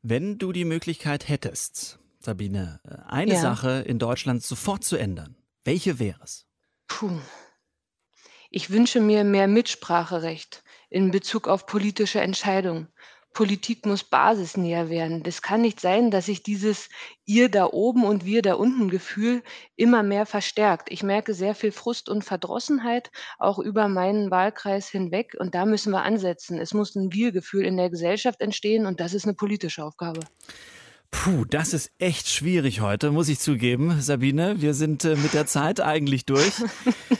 Wenn 0.00 0.38
du 0.38 0.50
die 0.52 0.64
Möglichkeit 0.64 1.28
hättest, 1.28 1.98
Sabine, 2.20 2.80
äh, 2.84 2.96
eine 3.06 3.34
Ja. 3.34 3.40
Sache 3.40 3.84
in 3.86 3.98
Deutschland 3.98 4.42
sofort 4.42 4.82
zu 4.82 4.96
ändern, 4.96 5.36
welche 5.62 5.98
wäre 5.98 6.20
es? 6.24 6.46
Puh. 6.88 7.20
Ich 8.48 8.70
wünsche 8.70 9.00
mir 9.00 9.24
mehr 9.24 9.46
Mitspracherecht 9.46 10.64
in 10.88 11.10
Bezug 11.10 11.48
auf 11.48 11.66
politische 11.66 12.20
Entscheidungen. 12.20 12.88
Politik 13.32 13.86
muss 13.86 14.04
basisnäher 14.04 14.90
werden. 14.90 15.22
Das 15.22 15.42
kann 15.42 15.62
nicht 15.62 15.80
sein, 15.80 16.10
dass 16.10 16.26
sich 16.26 16.42
dieses 16.42 16.88
ihr 17.24 17.48
da 17.48 17.66
oben 17.66 18.04
und 18.04 18.24
wir 18.24 18.42
da 18.42 18.54
unten 18.54 18.88
Gefühl 18.88 19.42
immer 19.76 20.02
mehr 20.02 20.26
verstärkt. 20.26 20.90
Ich 20.90 21.02
merke 21.02 21.34
sehr 21.34 21.54
viel 21.54 21.72
Frust 21.72 22.08
und 22.08 22.24
Verdrossenheit 22.24 23.10
auch 23.38 23.58
über 23.58 23.88
meinen 23.88 24.30
Wahlkreis 24.30 24.88
hinweg 24.88 25.34
und 25.38 25.54
da 25.54 25.64
müssen 25.64 25.92
wir 25.92 26.02
ansetzen. 26.02 26.58
Es 26.58 26.74
muss 26.74 26.94
ein 26.94 27.12
Wir-Gefühl 27.12 27.64
in 27.64 27.76
der 27.76 27.90
Gesellschaft 27.90 28.40
entstehen 28.40 28.86
und 28.86 29.00
das 29.00 29.14
ist 29.14 29.24
eine 29.24 29.34
politische 29.34 29.84
Aufgabe. 29.84 30.20
Puh, 31.12 31.44
das 31.48 31.72
ist 31.72 31.92
echt 31.98 32.28
schwierig 32.28 32.80
heute, 32.80 33.12
muss 33.12 33.28
ich 33.28 33.38
zugeben, 33.38 34.00
Sabine. 34.00 34.60
Wir 34.60 34.74
sind 34.74 35.04
äh, 35.04 35.14
mit 35.14 35.34
der 35.34 35.46
Zeit 35.46 35.80
eigentlich 35.80 36.26
durch. 36.26 36.52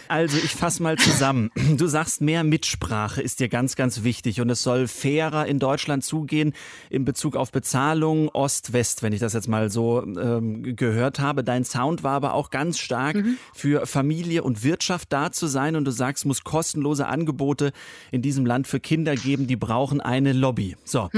Also 0.09 0.37
ich 0.37 0.51
fasse 0.51 0.83
mal 0.83 0.99
zusammen. 0.99 1.51
Du 1.79 1.87
sagst, 1.87 2.21
mehr 2.21 2.45
Mitsprache 2.45 3.23
ist 3.23 3.41
dir 3.41 3.49
ganz, 3.49 3.77
ganz 3.77 4.03
wichtig 4.03 4.43
und 4.43 4.51
es 4.51 4.63
soll 4.63 4.87
fairer 4.87 5.47
in 5.47 5.59
Deutschland 5.59 6.05
zugehen 6.05 6.53
in 6.91 7.07
Bezug 7.07 7.35
auf 7.35 7.51
Bezahlung 7.51 8.29
Ost-West, 8.29 9.03
wenn 9.03 9.15
ich 9.15 9.21
das 9.21 9.33
jetzt 9.33 9.49
mal 9.49 9.71
so 9.71 10.03
ähm, 10.03 10.77
gehört 10.77 11.19
habe. 11.19 11.43
Dein 11.43 11.65
Sound 11.65 12.03
war 12.03 12.13
aber 12.13 12.35
auch 12.35 12.51
ganz 12.51 12.79
stark 12.79 13.17
für 13.55 13.87
Familie 13.87 14.43
und 14.43 14.65
Wirtschaft 14.65 15.11
da 15.15 15.33
zu 15.33 15.47
sein 15.47 15.77
und 15.77 15.87
du 15.87 15.93
sagst, 15.93 16.27
muss 16.27 16.45
kostenlose 16.45 17.07
Angebote 17.07 17.73
in 18.11 18.21
diesem 18.21 18.45
Land 18.45 18.67
für 18.67 18.81
Kinder 18.81 19.15
geben, 19.15 19.47
die 19.47 19.57
brauchen 19.57 20.03
eine 20.03 20.35
Lobby. 20.35 20.77
So. 20.85 21.09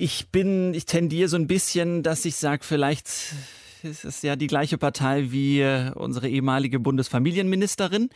Ich 0.00 0.28
bin, 0.30 0.74
ich 0.74 0.84
tendiere 0.84 1.28
so 1.28 1.36
ein 1.36 1.48
bisschen, 1.48 2.04
dass 2.04 2.24
ich 2.24 2.36
sage, 2.36 2.62
vielleicht 2.62 3.08
ist 3.82 4.04
es 4.04 4.22
ja 4.22 4.36
die 4.36 4.46
gleiche 4.46 4.78
Partei 4.78 5.32
wie 5.32 5.60
äh, 5.60 5.90
unsere 5.92 6.28
ehemalige 6.28 6.78
Bundesfamilienministerin. 6.78 8.08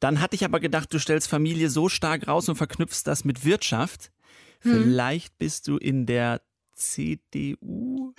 Dann 0.00 0.20
hatte 0.20 0.36
ich 0.36 0.44
aber 0.44 0.60
gedacht, 0.60 0.92
du 0.92 0.98
stellst 0.98 1.28
Familie 1.28 1.70
so 1.70 1.88
stark 1.88 2.28
raus 2.28 2.50
und 2.50 2.56
verknüpfst 2.56 3.04
das 3.04 3.24
mit 3.24 3.46
Wirtschaft. 3.46 4.12
Vielleicht 4.60 5.38
bist 5.38 5.66
du 5.66 5.78
in 5.78 6.04
der 6.04 6.42
CDU. 6.74 8.12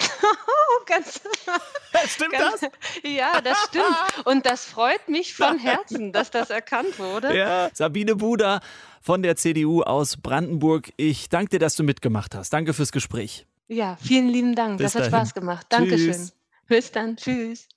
Ganz, 1.93 2.13
Stimmt 2.13 2.31
ganz, 2.33 2.61
ja, 3.03 3.41
das 3.41 3.57
stimmt. 3.69 4.25
Und 4.25 4.45
das 4.45 4.65
freut 4.65 5.07
mich 5.07 5.33
von 5.33 5.57
Herzen, 5.57 6.11
dass 6.11 6.29
das 6.29 6.49
erkannt 6.49 6.99
wurde. 6.99 7.35
Ja. 7.35 7.69
Sabine 7.73 8.15
Buda 8.15 8.59
von 9.01 9.23
der 9.23 9.35
CDU 9.37 9.81
aus 9.81 10.17
Brandenburg. 10.17 10.91
Ich 10.97 11.29
danke 11.29 11.51
dir, 11.51 11.59
dass 11.59 11.75
du 11.75 11.83
mitgemacht 11.83 12.35
hast. 12.35 12.51
Danke 12.51 12.73
fürs 12.73 12.91
Gespräch. 12.91 13.45
Ja, 13.67 13.97
vielen 14.01 14.27
lieben 14.29 14.55
Dank. 14.55 14.77
Bis 14.77 14.93
das 14.93 14.95
hat 14.95 15.11
dahin. 15.13 15.25
Spaß 15.25 15.33
gemacht. 15.33 15.65
Dankeschön. 15.69 16.11
Tschüss. 16.11 16.33
Bis 16.67 16.91
dann. 16.91 17.15
Tschüss. 17.17 17.67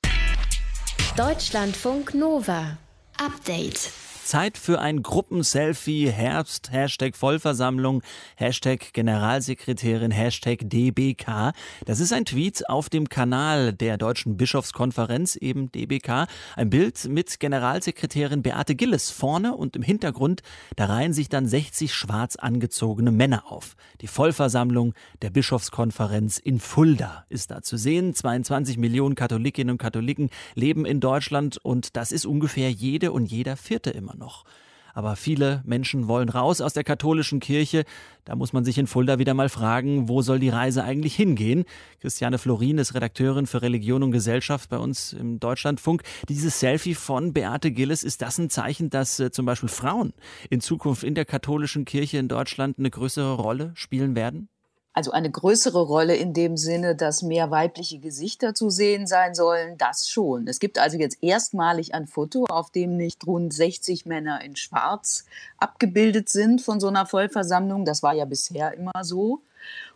Deutschlandfunk 1.16 2.14
Nova. 2.14 2.78
Update. 3.18 3.90
Zeit 4.28 4.58
für 4.58 4.78
ein 4.78 5.02
Gruppenselfie, 5.02 6.10
Herbst, 6.10 6.70
Hashtag 6.70 7.16
Vollversammlung, 7.16 8.02
Hashtag 8.36 8.92
Generalsekretärin, 8.92 10.10
Hashtag 10.10 10.68
DBK. 10.68 11.52
Das 11.86 11.98
ist 11.98 12.12
ein 12.12 12.26
Tweet 12.26 12.68
auf 12.68 12.90
dem 12.90 13.08
Kanal 13.08 13.72
der 13.72 13.96
Deutschen 13.96 14.36
Bischofskonferenz, 14.36 15.36
eben 15.36 15.72
DBK. 15.72 16.26
Ein 16.56 16.68
Bild 16.68 17.08
mit 17.08 17.40
Generalsekretärin 17.40 18.42
Beate 18.42 18.74
Gilles 18.74 19.08
vorne 19.10 19.56
und 19.56 19.76
im 19.76 19.82
Hintergrund, 19.82 20.42
da 20.76 20.84
reihen 20.84 21.14
sich 21.14 21.30
dann 21.30 21.46
60 21.46 21.94
schwarz 21.94 22.36
angezogene 22.36 23.10
Männer 23.10 23.50
auf. 23.50 23.76
Die 24.02 24.08
Vollversammlung 24.08 24.92
der 25.22 25.30
Bischofskonferenz 25.30 26.36
in 26.36 26.60
Fulda 26.60 27.24
ist 27.30 27.50
da 27.50 27.62
zu 27.62 27.78
sehen. 27.78 28.12
22 28.12 28.76
Millionen 28.76 29.14
Katholikinnen 29.14 29.72
und 29.72 29.78
Katholiken 29.78 30.28
leben 30.54 30.84
in 30.84 31.00
Deutschland 31.00 31.56
und 31.56 31.96
das 31.96 32.12
ist 32.12 32.26
ungefähr 32.26 32.70
jede 32.70 33.10
und 33.12 33.24
jeder 33.24 33.56
Vierte 33.56 33.88
immer 33.88 34.17
noch. 34.18 34.44
Aber 34.98 35.14
viele 35.14 35.62
Menschen 35.64 36.08
wollen 36.08 36.28
raus 36.28 36.60
aus 36.60 36.72
der 36.72 36.82
katholischen 36.82 37.38
Kirche. 37.38 37.84
Da 38.24 38.34
muss 38.34 38.52
man 38.52 38.64
sich 38.64 38.78
in 38.78 38.88
Fulda 38.88 39.20
wieder 39.20 39.32
mal 39.32 39.48
fragen, 39.48 40.08
wo 40.08 40.22
soll 40.22 40.40
die 40.40 40.48
Reise 40.48 40.82
eigentlich 40.82 41.14
hingehen? 41.14 41.66
Christiane 42.00 42.38
Florin 42.38 42.78
ist 42.78 42.94
Redakteurin 42.94 43.46
für 43.46 43.62
Religion 43.62 44.02
und 44.02 44.10
Gesellschaft 44.10 44.68
bei 44.70 44.78
uns 44.78 45.12
im 45.12 45.38
Deutschlandfunk. 45.38 46.02
Dieses 46.28 46.58
Selfie 46.58 46.96
von 46.96 47.32
Beate 47.32 47.70
Gilles, 47.70 48.02
ist 48.02 48.22
das 48.22 48.38
ein 48.38 48.50
Zeichen, 48.50 48.90
dass 48.90 49.20
äh, 49.20 49.30
zum 49.30 49.46
Beispiel 49.46 49.68
Frauen 49.68 50.14
in 50.50 50.60
Zukunft 50.60 51.04
in 51.04 51.14
der 51.14 51.24
katholischen 51.24 51.84
Kirche 51.84 52.18
in 52.18 52.26
Deutschland 52.26 52.78
eine 52.78 52.90
größere 52.90 53.34
Rolle 53.34 53.70
spielen 53.74 54.16
werden? 54.16 54.48
Also 54.92 55.12
eine 55.12 55.30
größere 55.30 55.80
Rolle 55.80 56.16
in 56.16 56.32
dem 56.32 56.56
Sinne, 56.56 56.96
dass 56.96 57.22
mehr 57.22 57.50
weibliche 57.50 58.00
Gesichter 58.00 58.54
zu 58.54 58.68
sehen 58.68 59.06
sein 59.06 59.34
sollen, 59.34 59.78
das 59.78 60.08
schon. 60.08 60.48
Es 60.48 60.58
gibt 60.58 60.78
also 60.78 60.98
jetzt 60.98 61.18
erstmalig 61.22 61.94
ein 61.94 62.06
Foto, 62.06 62.46
auf 62.46 62.70
dem 62.70 62.96
nicht 62.96 63.26
rund 63.26 63.52
60 63.52 64.06
Männer 64.06 64.42
in 64.42 64.56
Schwarz 64.56 65.24
abgebildet 65.58 66.28
sind 66.28 66.62
von 66.62 66.80
so 66.80 66.88
einer 66.88 67.06
Vollversammlung. 67.06 67.84
Das 67.84 68.02
war 68.02 68.14
ja 68.14 68.24
bisher 68.24 68.74
immer 68.74 69.04
so. 69.04 69.42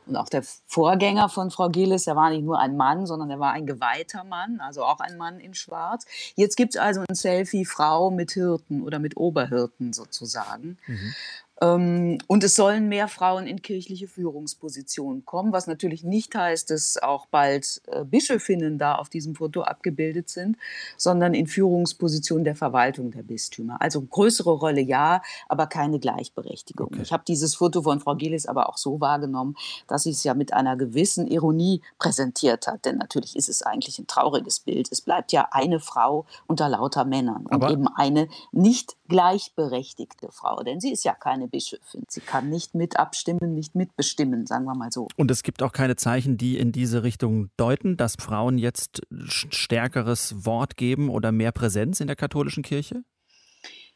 Und 0.07 0.17
auch 0.17 0.29
der 0.29 0.43
Vorgänger 0.67 1.29
von 1.29 1.51
Frau 1.51 1.69
Gillis, 1.69 2.05
der 2.05 2.17
war 2.17 2.31
nicht 2.31 2.43
nur 2.43 2.59
ein 2.59 2.77
Mann, 2.77 3.07
sondern 3.07 3.31
er 3.31 3.39
war 3.39 3.53
ein 3.53 3.67
geweihter 3.67 4.25
Mann, 4.25 4.61
also 4.61 4.85
auch 4.85 4.99
ein 4.99 5.17
Mann 5.17 5.39
in 5.39 5.55
Schwarz. 5.55 6.07
Jetzt 6.35 6.57
gibt 6.57 6.75
es 6.75 6.81
also 6.81 7.05
ein 7.09 7.15
Selfie 7.15 7.65
Frau 7.65 8.11
mit 8.11 8.33
Hirten 8.33 8.83
oder 8.83 8.99
mit 8.99 9.17
Oberhirten 9.17 9.93
sozusagen. 9.93 10.79
Ähm, 10.89 11.15
und 11.63 12.43
es 12.43 12.57
sollen 12.57 12.89
mehr 12.89 13.07
Frauen 13.07 13.47
in 13.47 13.63
kirchliche 13.63 14.09
Führungspositionen 14.09 15.25
kommen, 15.25 15.53
was 15.53 15.69
natürlich 15.69 16.03
nicht 16.03 16.35
heißt, 16.35 16.71
dass 16.71 17.01
auch 17.01 17.27
bald 17.27 17.81
äh, 17.87 18.05
Bischöfinnen 18.05 18.79
da 18.79 18.97
auf 18.97 19.09
diesem 19.09 19.37
Foto 19.37 19.63
abgebildet 19.63 20.29
sind, 20.29 20.57
sondern 20.97 21.35
in 21.35 21.47
Führungspositionen 21.47 22.43
der 22.43 22.57
Verwaltung 22.57 23.13
der 23.13 23.23
Bistümer. 23.23 23.81
Also 23.81 24.03
größere 24.03 24.51
Rolle 24.51 24.81
ja, 24.81 25.23
aber 25.49 25.69
keine 25.69 26.01
Gleichberechtigung. 26.01 26.89
Okay. 26.89 27.03
Ich 27.03 27.13
habe 27.13 27.23
dieses 27.29 27.55
Foto 27.55 27.83
von 27.83 28.01
Frau 28.01 28.17
Gillis 28.17 28.47
aber 28.47 28.69
auch 28.69 28.77
so 28.77 29.01
wahrgenommen, 29.01 29.55
dass 29.87 30.03
sie 30.03 30.11
es 30.11 30.25
ja 30.25 30.35
mit 30.35 30.53
einer 30.53 30.77
gewissen 30.77 31.29
Ironie 31.29 31.81
präsentiert 32.01 32.67
hat. 32.67 32.87
Denn 32.87 32.99
natürlich 32.99 33.37
ist 33.37 33.49
es 33.49 33.63
eigentlich 33.63 34.01
ein 34.01 34.09
trauriges 34.09 34.59
Bild. 34.59 34.89
Es 34.91 35.01
bleibt 35.01 35.31
ja 35.31 35.47
eine 35.53 35.79
Frau 35.79 36.27
unter 36.49 36.69
lauter 36.69 37.05
Männern 37.05 37.47
aber 37.51 37.67
und 37.67 37.73
eben 37.73 37.89
eine 37.89 38.27
nicht 38.51 38.97
gleichberechtigte 39.13 40.33
Frau. 40.33 40.63
Denn 40.63 40.81
sie 40.81 40.91
ist 40.91 41.05
ja 41.05 41.15
keine 41.15 41.47
Bischöfin. 41.47 42.05
Sie 42.09 42.21
kann 42.21 42.49
nicht 42.49 42.75
mit 42.75 42.99
abstimmen, 42.99 43.55
nicht 43.55 43.75
mitbestimmen, 43.75 44.47
sagen 44.47 44.65
wir 44.65 44.75
mal 44.75 44.91
so. 44.91 45.07
Und 45.17 45.31
es 45.31 45.43
gibt 45.43 45.63
auch 45.63 45.73
keine 45.73 45.97
Zeichen, 45.97 46.39
die 46.39 46.59
in 46.59 46.73
diese 46.73 47.03
Richtung 47.03 47.51
deuten, 47.57 47.97
dass 47.97 48.17
Frauen 48.19 48.59
jetzt 48.59 49.03
stärkeres 49.13 50.47
Wort 50.47 50.77
geben 50.77 51.11
oder 51.11 51.31
mehr 51.31 51.53
Präsenz 51.53 52.01
in 52.01 52.07
der 52.07 52.17
katholischen 52.17 52.63
Kirche? 52.63 53.05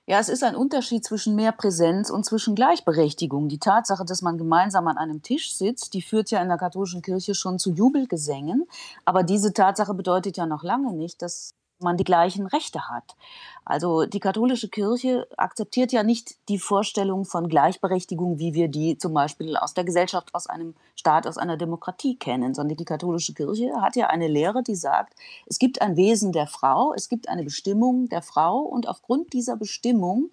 Ja, 0.09 0.21
es 0.21 0.29
ist 0.29 0.45
ein 0.45 0.55
Unterschied 0.55 1.05
zwischen 1.05 1.35
mehr 1.35 1.51
Präsenz 1.51 2.11
und 2.11 2.25
zwischen 2.25 2.55
Gleichberechtigung. 2.55 3.49
Die 3.49 3.59
Tatsache, 3.59 4.05
dass 4.05 4.23
man 4.23 4.39
gemeinsam 4.39 4.87
an 4.87 4.99
einem 4.99 5.23
Tisch 5.23 5.53
sitzt, 5.53 5.95
die 5.95 6.03
führt 6.03 6.31
ja 6.31 6.41
in 6.41 6.49
der 6.49 6.59
katholischen 6.59 7.03
Kirche 7.03 7.35
schon 7.35 7.59
zu 7.59 7.73
Jubelgesängen. 7.73 8.67
Aber 9.05 9.25
diese 9.25 9.53
Tatsache 9.53 9.95
bedeutet 9.95 10.37
ja 10.37 10.47
noch 10.47 10.63
lange 10.63 10.93
nicht, 10.93 11.23
dass 11.23 11.55
man 11.79 11.97
die 11.97 12.05
gleichen 12.05 12.47
Rechte 12.47 12.89
hat. 12.89 13.17
Also 13.65 14.07
die 14.07 14.21
katholische 14.21 14.69
Kirche 14.69 15.27
akzeptiert 15.37 15.93
ja 15.93 16.03
nicht 16.03 16.37
die 16.49 16.59
Vorstellung 16.59 17.25
von 17.25 17.49
Gleichberechtigung, 17.49 18.39
wie 18.39 18.55
wir 18.55 18.69
die 18.69 18.97
zum 18.97 19.13
Beispiel 19.13 19.57
aus 19.57 19.75
der 19.75 19.85
Gesellschaft, 19.85 20.35
aus 20.35 20.47
einem 20.47 20.75
Staat, 20.95 21.27
aus 21.27 21.37
einer 21.37 21.57
Demokratie 21.57 22.17
kennen, 22.17 22.55
sondern 22.55 22.77
die 22.77 22.85
katholische 22.85 23.35
Kirche 23.35 23.81
hat 23.81 23.97
ja 23.97 24.07
eine 24.07 24.29
Lehre, 24.29 24.63
die 24.63 24.77
sagt, 24.77 25.15
es 25.47 25.59
gibt 25.59 25.83
ein 25.83 25.97
Wesen 25.97 26.33
der 26.33 26.47
Frau, 26.47 26.95
es 26.95 27.09
gibt 27.09 27.29
eine 27.29 27.43
Bestimmung 27.43 28.09
der 28.09 28.23
Frau 28.23 28.61
und 28.61 28.89
aufgrund 28.89 29.33
dieser 29.33 29.57
Bestimmung 29.57 30.31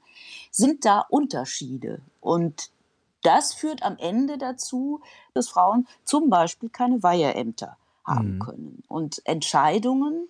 sind 0.52 0.86
da 0.86 1.00
Unterschiede. 1.10 2.02
Und 2.22 2.70
das 3.24 3.54
führt 3.54 3.84
am 3.84 3.98
Ende 3.98 4.38
dazu, 4.38 5.02
dass 5.34 5.50
Frauen 5.50 5.88
zum 6.04 6.30
Beispiel 6.30 6.70
keine 6.70 7.02
Weiheämter 7.02 7.78
haben 8.06 8.36
mhm. 8.36 8.40
können. 8.40 8.84
Und 8.88 9.22
Entscheidungen, 9.26 10.28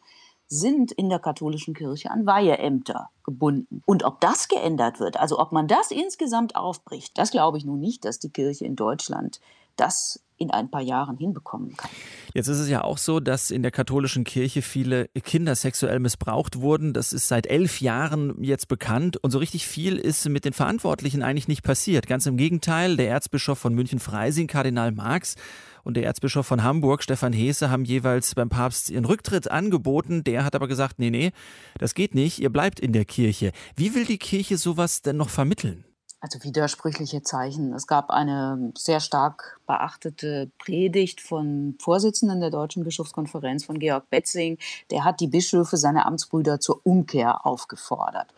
sind 0.54 0.92
in 0.92 1.10
der 1.10 1.20
katholischen 1.20 1.74
Kirche 1.74 2.12
an 2.12 2.26
Weiheämter 2.26 3.10
gebunden. 3.24 3.82
Und 3.86 4.04
ob 4.04 4.22
das 4.22 4.48
geändert 4.48 5.00
wird, 5.00 5.18
also 5.18 5.40
ob 5.40 5.52
man 5.52 5.68
das 5.68 5.92
insgesamt 5.92 6.56
aufbricht, 6.56 7.18
das 7.18 7.32
glaube 7.32 7.58
ich 7.58 7.66
nun 7.66 7.80
nicht, 7.80 8.06
dass 8.06 8.20
die 8.20 8.30
Kirche 8.30 8.66
in 8.66 8.76
Deutschland 8.76 9.40
das 9.76 10.24
in 10.38 10.52
ein 10.52 10.70
paar 10.70 10.82
Jahren 10.82 11.18
hinbekommen 11.18 11.76
kann. 11.78 11.90
Jetzt 12.34 12.48
ist 12.48 12.60
es 12.60 12.68
ja 12.68 12.84
auch 12.84 12.98
so, 12.98 13.20
dass 13.20 13.52
in 13.52 13.62
der 13.62 13.72
katholischen 13.72 14.24
Kirche 14.24 14.62
viele 14.62 15.08
Kinder 15.24 15.56
sexuell 15.56 16.00
missbraucht 16.00 16.60
wurden. 16.60 16.94
Das 16.94 17.14
ist 17.14 17.28
seit 17.28 17.48
elf 17.48 17.82
Jahren 17.82 18.44
jetzt 18.44 18.68
bekannt. 18.68 19.18
Und 19.18 19.32
so 19.32 19.38
richtig 19.38 19.68
viel 19.68 19.98
ist 19.98 20.28
mit 20.28 20.44
den 20.44 20.54
Verantwortlichen 20.54 21.24
eigentlich 21.24 21.48
nicht 21.48 21.64
passiert. 21.64 22.08
Ganz 22.08 22.26
im 22.26 22.38
Gegenteil, 22.38 22.98
der 22.98 23.10
Erzbischof 23.10 23.60
von 23.60 23.74
München-Freising, 23.74 24.48
Kardinal 24.48 24.92
Marx, 24.92 25.36
und 25.84 25.98
der 25.98 26.06
Erzbischof 26.06 26.48
von 26.48 26.64
Hamburg, 26.64 27.04
Stefan 27.04 27.34
Heese, 27.34 27.70
haben 27.70 27.84
jeweils 27.84 28.36
beim 28.36 28.50
Papst 28.50 28.90
ihren 28.90 29.06
Rücktritt 29.06 29.52
angeboten. 29.52 30.24
Der 30.24 30.46
hat 30.46 30.56
aber 30.56 30.70
gesagt, 30.70 30.98
nee, 30.98 31.10
nee, 31.10 31.32
das 31.78 31.94
geht 31.94 32.16
nicht, 32.16 32.40
ihr 32.40 32.50
bleibt 32.50 32.80
in 32.80 32.94
der 32.94 33.06
Kirche. 33.06 33.52
Wie 33.76 33.94
will 33.94 34.06
die 34.06 34.18
Kirche 34.18 34.58
sowas 34.58 35.02
denn 35.02 35.18
noch 35.18 35.30
vermitteln? 35.30 35.84
Also 36.24 36.42
widersprüchliche 36.42 37.22
Zeichen. 37.22 37.74
Es 37.74 37.86
gab 37.86 38.10
eine 38.10 38.72
sehr 38.78 39.02
stark 39.02 39.60
beachtete 39.68 40.50
Predigt 40.58 41.20
von 41.20 41.76
Vorsitzenden 41.82 42.40
der 42.40 42.50
Deutschen 42.50 42.86
Bischofskonferenz, 42.86 43.66
von 43.66 43.78
Georg 43.78 44.10
Betzing. 44.10 44.58
Der 44.90 45.04
hat 45.04 45.20
die 45.20 45.28
Bischöfe, 45.28 45.76
seine 45.76 46.06
Amtsbrüder 46.06 46.62
zur 46.62 46.80
Umkehr 46.86 47.46
aufgefordert. 47.46 48.34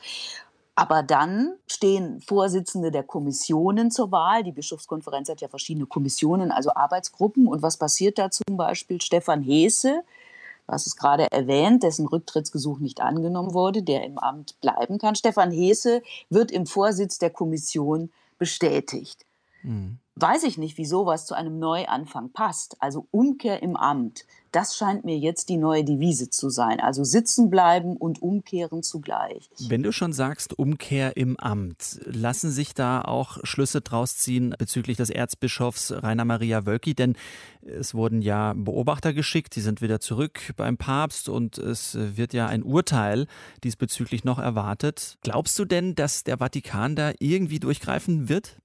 Aber 0.73 1.03
dann 1.03 1.53
stehen 1.67 2.21
Vorsitzende 2.21 2.89
der 2.89 3.03
Kommissionen 3.03 3.91
zur 3.91 4.11
Wahl. 4.11 4.43
Die 4.43 4.51
Bischofskonferenz 4.51 5.29
hat 5.29 5.41
ja 5.41 5.47
verschiedene 5.47 5.85
Kommissionen, 5.85 6.51
also 6.51 6.73
Arbeitsgruppen. 6.73 7.45
Und 7.45 7.61
was 7.61 7.77
passiert 7.77 8.17
da 8.17 8.31
zum 8.31 8.57
Beispiel? 8.57 8.99
Stefan 8.99 9.43
Heese, 9.43 10.01
du 10.67 10.73
hast 10.73 10.87
es 10.87 10.95
gerade 10.95 11.31
erwähnt, 11.31 11.83
dessen 11.83 12.07
Rücktrittsgesuch 12.07 12.79
nicht 12.79 13.01
angenommen 13.01 13.53
wurde, 13.53 13.83
der 13.83 14.03
im 14.03 14.17
Amt 14.17 14.59
bleiben 14.61 14.97
kann. 14.97 15.15
Stefan 15.15 15.51
Heese 15.51 16.01
wird 16.29 16.51
im 16.51 16.65
Vorsitz 16.65 17.19
der 17.19 17.29
Kommission 17.29 18.11
bestätigt. 18.37 19.25
Mhm 19.63 19.99
weiß 20.15 20.43
ich 20.43 20.57
nicht, 20.57 20.77
wie 20.77 20.85
sowas 20.85 21.25
zu 21.25 21.35
einem 21.35 21.59
Neuanfang 21.59 22.29
passt. 22.29 22.77
Also 22.81 23.05
Umkehr 23.11 23.61
im 23.61 23.75
Amt, 23.75 24.25
das 24.55 24.77
scheint 24.77 25.03
mir 25.03 25.17
jetzt 25.17 25.49
die 25.49 25.57
neue 25.57 25.83
Devise 25.83 26.29
zu 26.29 26.49
sein. 26.49 26.79
Also 26.79 27.03
sitzen 27.03 27.49
bleiben 27.49 27.97
und 27.97 28.21
umkehren 28.21 28.83
zugleich. 28.83 29.49
Wenn 29.67 29.83
du 29.83 29.91
schon 29.91 30.13
sagst 30.13 30.57
Umkehr 30.57 31.17
im 31.17 31.37
Amt, 31.37 31.99
lassen 32.05 32.51
sich 32.51 32.73
da 32.73 33.01
auch 33.01 33.37
Schlüsse 33.43 33.81
draus 33.81 34.15
ziehen 34.17 34.55
bezüglich 34.57 34.95
des 34.95 35.09
Erzbischofs 35.09 35.91
Rainer 35.91 36.23
Maria 36.23 36.65
Wölki? 36.65 36.95
Denn 36.95 37.15
es 37.61 37.93
wurden 37.93 38.21
ja 38.21 38.53
Beobachter 38.55 39.13
geschickt, 39.13 39.55
die 39.57 39.61
sind 39.61 39.81
wieder 39.81 39.99
zurück 39.99 40.39
beim 40.55 40.77
Papst 40.77 41.27
und 41.27 41.57
es 41.57 41.97
wird 41.99 42.33
ja 42.33 42.47
ein 42.47 42.63
Urteil 42.63 43.27
diesbezüglich 43.63 44.23
noch 44.23 44.39
erwartet. 44.39 45.17
Glaubst 45.21 45.59
du 45.59 45.65
denn, 45.65 45.95
dass 45.95 46.23
der 46.23 46.37
Vatikan 46.37 46.95
da 46.95 47.11
irgendwie 47.19 47.59
durchgreifen 47.59 48.29
wird? 48.29 48.57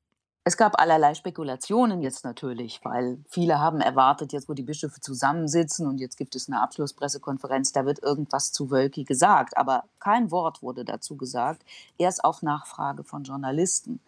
Es 0.50 0.56
gab 0.56 0.80
allerlei 0.80 1.14
Spekulationen 1.14 2.02
jetzt 2.02 2.24
natürlich, 2.24 2.80
weil 2.82 3.18
viele 3.28 3.60
haben 3.60 3.80
erwartet, 3.80 4.32
jetzt 4.32 4.48
wo 4.48 4.52
die 4.52 4.64
Bischöfe 4.64 5.00
zusammensitzen 5.00 5.86
und 5.86 6.00
jetzt 6.00 6.16
gibt 6.16 6.34
es 6.34 6.48
eine 6.48 6.60
Abschlusspressekonferenz, 6.60 7.70
da 7.70 7.86
wird 7.86 8.02
irgendwas 8.02 8.50
zu 8.50 8.68
Wölki 8.68 9.04
gesagt. 9.04 9.56
Aber 9.56 9.84
kein 10.00 10.32
Wort 10.32 10.60
wurde 10.60 10.84
dazu 10.84 11.14
gesagt, 11.14 11.62
erst 11.98 12.24
auf 12.24 12.42
Nachfrage 12.42 13.04
von 13.04 13.22
Journalisten. 13.22 14.00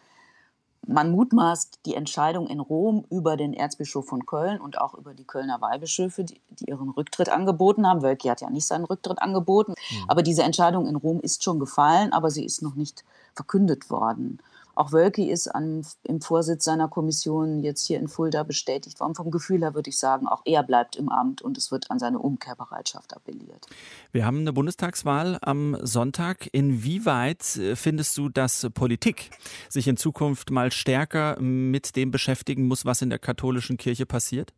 Man 0.85 1.11
mutmaßt 1.11 1.79
die 1.85 1.95
Entscheidung 1.95 2.47
in 2.47 2.59
Rom 2.59 3.05
über 3.09 3.37
den 3.37 3.53
Erzbischof 3.53 4.05
von 4.05 4.25
Köln 4.25 4.59
und 4.59 4.81
auch 4.81 4.95
über 4.95 5.13
die 5.13 5.23
Kölner 5.23 5.61
Weihbischöfe, 5.61 6.25
die, 6.25 6.41
die 6.49 6.65
ihren 6.65 6.89
Rücktritt 6.89 7.29
angeboten 7.29 7.87
haben. 7.87 8.01
Wölki 8.01 8.27
hat 8.27 8.41
ja 8.41 8.49
nicht 8.49 8.67
seinen 8.67 8.83
Rücktritt 8.83 9.21
angeboten. 9.21 9.75
Mhm. 9.91 10.09
Aber 10.09 10.23
diese 10.23 10.43
Entscheidung 10.43 10.87
in 10.87 10.97
Rom 10.97 11.21
ist 11.21 11.41
schon 11.41 11.57
gefallen, 11.57 12.11
aber 12.11 12.29
sie 12.29 12.43
ist 12.43 12.61
noch 12.61 12.75
nicht 12.75 13.05
verkündet 13.33 13.89
worden. 13.89 14.39
Auch 14.75 14.91
Wölki 14.91 15.29
ist 15.29 15.47
an, 15.47 15.85
im 16.03 16.19
Vorsitz 16.19 16.65
seiner 16.65 16.87
Kommission 16.87 17.61
jetzt 17.61 17.85
hier 17.85 17.99
in 17.99 18.07
Fulda 18.07 18.41
bestätigt 18.43 18.99
worden. 18.99 19.13
Vom 19.13 19.29
Gefühl 19.29 19.61
her 19.61 19.75
würde 19.75 19.89
ich 19.89 19.99
sagen, 19.99 20.27
auch 20.27 20.41
er 20.45 20.63
bleibt 20.63 20.95
im 20.95 21.09
Amt 21.09 21.43
und 21.43 21.57
es 21.57 21.71
wird 21.71 21.91
an 21.91 21.99
seine 21.99 22.17
Umkehrbereitschaft 22.17 23.15
appelliert. 23.15 23.67
Wir 24.11 24.25
haben 24.25 24.39
eine 24.39 24.53
Bundestagswahl 24.53 25.37
am 25.41 25.77
Sonntag. 25.81 26.49
Inwieweit 26.51 27.55
äh, 27.57 27.75
findest 27.75 28.17
du, 28.17 28.29
dass 28.29 28.67
Politik 28.73 29.29
sich 29.69 29.87
in 29.87 29.95
Zukunft 29.97 30.49
mal 30.49 30.71
stärker 30.71 31.39
mit 31.39 31.95
dem 31.95 32.09
beschäftigen 32.09 32.67
muss, 32.67 32.85
was 32.85 33.03
in 33.03 33.11
der 33.11 33.19
katholischen 33.19 33.77
Kirche 33.77 34.07
passiert? 34.07 34.53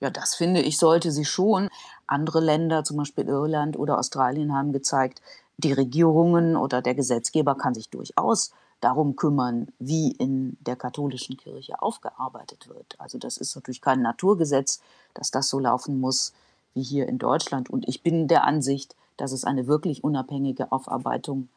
Ja, 0.00 0.10
das 0.10 0.34
finde 0.34 0.60
ich, 0.60 0.78
sollte 0.78 1.12
sie 1.12 1.24
schon. 1.24 1.68
Andere 2.08 2.40
Länder, 2.40 2.82
zum 2.82 2.96
Beispiel 2.96 3.28
Irland 3.28 3.78
oder 3.78 4.00
Australien, 4.00 4.52
haben 4.52 4.72
gezeigt, 4.72 5.22
die 5.58 5.72
Regierungen 5.72 6.56
oder 6.56 6.82
der 6.82 6.96
Gesetzgeber 6.96 7.56
kann 7.56 7.74
sich 7.74 7.88
durchaus 7.88 8.50
darum 8.82 9.16
kümmern, 9.16 9.68
wie 9.78 10.10
in 10.10 10.58
der 10.60 10.76
katholischen 10.76 11.36
Kirche 11.36 11.80
aufgearbeitet 11.80 12.68
wird. 12.68 12.96
Also 12.98 13.16
das 13.16 13.36
ist 13.36 13.54
natürlich 13.54 13.80
kein 13.80 14.02
Naturgesetz, 14.02 14.80
dass 15.14 15.30
das 15.30 15.48
so 15.48 15.58
laufen 15.58 16.00
muss 16.00 16.32
wie 16.74 16.82
hier 16.82 17.08
in 17.08 17.18
Deutschland. 17.18 17.70
Und 17.70 17.88
ich 17.88 18.02
bin 18.02 18.28
der 18.28 18.44
Ansicht, 18.44 18.96
dass 19.16 19.32
es 19.32 19.44
eine 19.44 19.68
wirklich 19.68 20.02
unabhängige 20.02 20.72
Aufarbeitung 20.72 21.48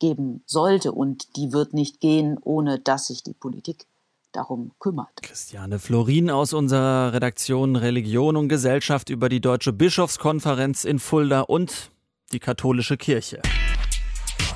geben 0.00 0.42
sollte. 0.46 0.90
Und 0.90 1.36
die 1.36 1.52
wird 1.52 1.74
nicht 1.74 2.00
gehen, 2.00 2.38
ohne 2.42 2.80
dass 2.80 3.06
sich 3.06 3.22
die 3.22 3.34
Politik 3.34 3.86
darum 4.32 4.72
kümmert. 4.80 5.22
Christiane 5.22 5.78
Florin 5.78 6.28
aus 6.28 6.52
unserer 6.52 7.12
Redaktion 7.12 7.76
Religion 7.76 8.36
und 8.36 8.48
Gesellschaft 8.48 9.10
über 9.10 9.28
die 9.28 9.40
Deutsche 9.40 9.72
Bischofskonferenz 9.72 10.82
in 10.82 10.98
Fulda 10.98 11.42
und 11.42 11.92
die 12.32 12.40
katholische 12.40 12.96
Kirche. 12.96 13.40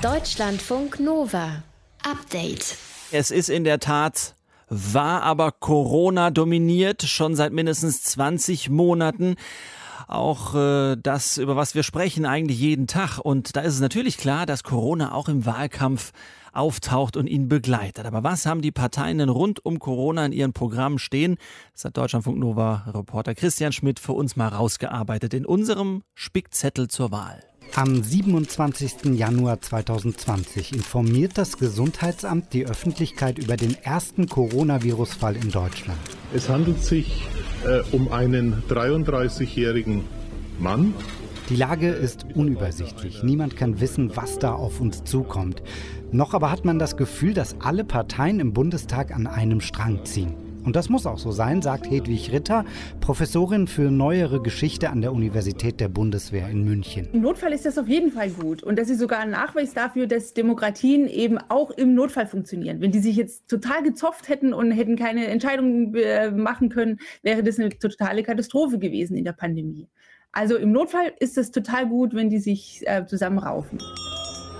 Deutschlandfunk 0.01 0.99
Nova. 0.99 1.63
Update. 2.03 2.77
Es 3.11 3.31
ist 3.31 3.49
in 3.49 3.63
der 3.63 3.79
Tat 3.79 4.35
war 4.69 5.23
aber 5.23 5.51
Corona 5.51 6.29
dominiert, 6.29 7.01
schon 7.03 7.35
seit 7.35 7.51
mindestens 7.51 8.03
20 8.03 8.69
Monaten. 8.69 9.35
Auch 10.07 10.55
äh, 10.55 10.95
das, 10.95 11.37
über 11.37 11.55
was 11.55 11.75
wir 11.75 11.83
sprechen, 11.83 12.25
eigentlich 12.25 12.59
jeden 12.59 12.87
Tag. 12.87 13.19
Und 13.19 13.55
da 13.55 13.61
ist 13.61 13.75
es 13.75 13.79
natürlich 13.79 14.17
klar, 14.17 14.45
dass 14.45 14.63
Corona 14.63 15.13
auch 15.13 15.29
im 15.29 15.45
Wahlkampf 15.45 16.11
auftaucht 16.51 17.15
und 17.15 17.27
ihn 17.27 17.47
begleitet. 17.47 18.05
Aber 18.05 18.23
was 18.23 18.45
haben 18.45 18.61
die 18.61 18.71
Parteien 18.71 19.19
denn 19.19 19.29
rund 19.29 19.63
um 19.63 19.77
Corona 19.77 20.25
in 20.25 20.31
ihren 20.31 20.53
Programmen 20.53 20.97
stehen? 20.97 21.37
Das 21.73 21.85
hat 21.85 21.97
Deutschlandfunk 21.97 22.39
Nova 22.39 22.85
Reporter 22.87 23.35
Christian 23.35 23.71
Schmidt 23.71 23.99
für 23.99 24.13
uns 24.13 24.35
mal 24.35 24.47
rausgearbeitet 24.47 25.33
in 25.33 25.45
unserem 25.45 26.03
Spickzettel 26.15 26.87
zur 26.87 27.11
Wahl. 27.11 27.48
Am 27.75 28.03
27. 28.03 29.15
Januar 29.15 29.61
2020 29.61 30.73
informiert 30.73 31.37
das 31.37 31.57
Gesundheitsamt 31.57 32.51
die 32.51 32.65
Öffentlichkeit 32.65 33.37
über 33.37 33.55
den 33.55 33.75
ersten 33.83 34.27
Coronavirus-Fall 34.27 35.35
in 35.35 35.51
Deutschland. 35.51 35.99
Es 36.33 36.49
handelt 36.49 36.83
sich 36.83 37.27
äh, 37.65 37.81
um 37.95 38.11
einen 38.11 38.63
33-jährigen 38.69 40.03
Mann. 40.59 40.93
Die 41.49 41.55
Lage 41.55 41.89
ist 41.89 42.25
unübersichtlich. 42.33 43.23
Niemand 43.23 43.55
kann 43.55 43.79
wissen, 43.79 44.11
was 44.15 44.39
da 44.39 44.51
auf 44.53 44.81
uns 44.81 45.03
zukommt. 45.03 45.61
Noch 46.11 46.33
aber 46.33 46.51
hat 46.51 46.65
man 46.65 46.79
das 46.79 46.97
Gefühl, 46.97 47.33
dass 47.33 47.55
alle 47.61 47.85
Parteien 47.85 48.39
im 48.39 48.51
Bundestag 48.51 49.15
an 49.15 49.25
einem 49.25 49.61
Strang 49.61 50.05
ziehen. 50.05 50.48
Und 50.69 50.75
das 50.75 50.87
muss 50.87 51.07
auch 51.07 51.17
so 51.17 51.31
sein, 51.31 51.63
sagt 51.63 51.89
Hedwig 51.89 52.31
Ritter, 52.31 52.63
Professorin 53.01 53.65
für 53.65 53.89
neuere 53.89 54.39
Geschichte 54.39 54.91
an 54.91 55.01
der 55.01 55.13
Universität 55.13 55.79
der 55.79 55.87
Bundeswehr 55.87 56.47
in 56.47 56.63
München. 56.63 57.09
Im 57.11 57.21
Notfall 57.21 57.53
ist 57.53 57.65
das 57.65 57.79
auf 57.79 57.87
jeden 57.87 58.11
Fall 58.11 58.29
gut. 58.29 58.61
Und 58.61 58.77
das 58.77 58.87
ist 58.87 58.99
sogar 58.99 59.17
ein 59.17 59.31
Nachweis 59.31 59.73
dafür, 59.73 60.05
dass 60.05 60.35
Demokratien 60.35 61.07
eben 61.07 61.39
auch 61.49 61.71
im 61.71 61.95
Notfall 61.95 62.27
funktionieren. 62.27 62.81
Wenn 62.81 62.91
die 62.91 62.99
sich 62.99 63.15
jetzt 63.15 63.47
total 63.47 63.81
gezopft 63.81 64.29
hätten 64.29 64.53
und 64.53 64.69
hätten 64.69 64.95
keine 64.95 65.25
Entscheidungen 65.25 65.95
äh, 65.95 66.29
machen 66.29 66.69
können, 66.69 66.99
wäre 67.23 67.41
das 67.41 67.57
eine 67.57 67.69
totale 67.69 68.21
Katastrophe 68.21 68.77
gewesen 68.77 69.17
in 69.17 69.25
der 69.25 69.33
Pandemie. 69.33 69.87
Also 70.33 70.55
im 70.55 70.71
Notfall 70.71 71.13
ist 71.19 71.39
es 71.39 71.49
total 71.49 71.87
gut, 71.87 72.13
wenn 72.13 72.29
die 72.29 72.37
sich 72.37 72.83
äh, 72.85 73.07
zusammenraufen. 73.07 73.79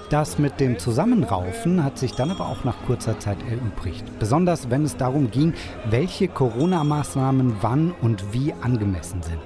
Das 0.10 0.40
mit 0.40 0.60
dem 0.60 0.80
Zusammenraufen 0.80 1.84
hat 1.84 2.00
sich 2.00 2.14
dann 2.14 2.32
aber 2.32 2.48
auch 2.48 2.64
nach 2.64 2.84
kurzer 2.88 3.20
Zeit 3.20 3.38
erübrigt. 3.48 4.04
Besonders 4.18 4.72
wenn 4.72 4.84
es 4.84 4.98
darum 4.98 5.30
ging, 5.30 5.54
welche 5.88 6.28
Corona-Maßnahmen 6.28 7.58
wann 7.62 7.92
und 8.02 8.34
wie 8.34 8.52
angemessen 8.54 9.22
sind. 9.22 9.40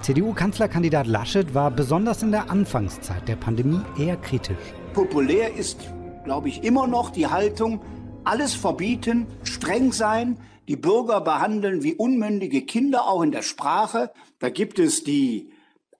CDU-Kanzlerkandidat 0.00 1.06
Laschet 1.06 1.54
war 1.54 1.70
besonders 1.70 2.22
in 2.22 2.30
der 2.30 2.50
Anfangszeit 2.50 3.28
der 3.28 3.36
Pandemie 3.36 3.82
eher 3.98 4.16
kritisch. 4.16 4.56
Populär 4.94 5.54
ist, 5.54 5.80
glaube 6.24 6.48
ich, 6.48 6.64
immer 6.64 6.86
noch 6.86 7.10
die 7.10 7.26
Haltung, 7.26 7.82
alles 8.24 8.54
verbieten, 8.54 9.26
streng 9.42 9.92
sein, 9.92 10.38
die 10.66 10.76
Bürger 10.76 11.20
behandeln 11.20 11.82
wie 11.82 11.94
unmündige 11.94 12.62
Kinder, 12.62 13.06
auch 13.06 13.20
in 13.20 13.32
der 13.32 13.42
Sprache. 13.42 14.10
Da 14.38 14.48
gibt 14.48 14.78
es 14.78 15.04
die 15.04 15.50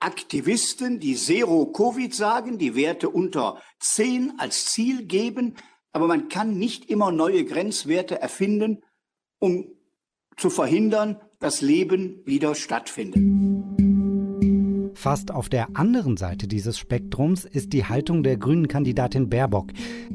Aktivisten, 0.01 1.01
die 1.01 1.15
Zero-Covid 1.15 2.15
sagen, 2.15 2.59
die 2.59 2.75
Werte 2.75 3.09
unter 3.09 3.61
10 3.81 4.35
als 4.39 4.67
Ziel 4.67 5.07
geben, 5.07 5.57
aber 5.93 6.07
man 6.07 6.29
kann 6.29 6.59
nicht 6.59 6.91
immer 6.91 7.11
neue 7.13 7.45
Grenzwerte 7.45 8.21
erfinden, 8.21 8.83
um 9.39 9.67
zu 10.37 10.51
verhindern, 10.51 11.21
dass 11.39 11.61
Leben 11.61 12.21
wieder 12.27 12.55
stattfindet. 12.55 13.46
Fast 14.97 15.31
auf 15.31 15.51
der 15.51 15.77
anderen 15.77 16.17
Seite 16.17 16.49
dieses 16.49 16.79
Spektrums 16.79 17.45
ist 17.45 17.75
die 17.75 17.85
Haltung 17.85 18.23
der 18.23 18.39
grünen 18.39 18.67
Kandidatin 18.67 19.29
Baerbock. 19.29 19.69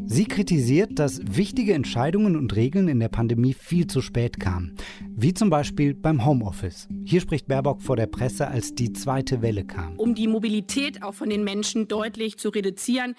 Sie 0.08 0.26
kritisiert, 0.26 0.98
dass 0.98 1.22
wichtige 1.24 1.76
Entscheidungen 1.76 2.36
und 2.36 2.56
Regeln 2.56 2.88
in 2.88 3.00
der 3.00 3.08
Pandemie 3.08 3.54
viel 3.54 3.86
zu 3.86 4.02
spät 4.02 4.39
kamen. 4.39 4.76
Wie 5.15 5.36
zum 5.36 5.52
Beispiel 5.52 5.94
beim 5.94 6.26
Homeoffice. 6.26 6.89
Hier 7.06 7.22
spricht 7.22 7.48
Baerbock 7.48 7.84
vor 7.84 7.96
der 7.96 8.08
Presse, 8.08 8.48
als 8.48 8.74
die 8.74 8.91
zweite 8.91 9.44
Welle 9.44 9.65
kam. 9.65 9.98
Um 9.98 10.15
die 10.15 10.28
Mobilität 10.28 11.04
auch 11.04 11.13
von 11.13 11.30
den 11.30 11.44
Menschen 11.44 11.88
deutlich 11.88 12.39
zu 12.39 12.50
reduzieren, 12.50 13.13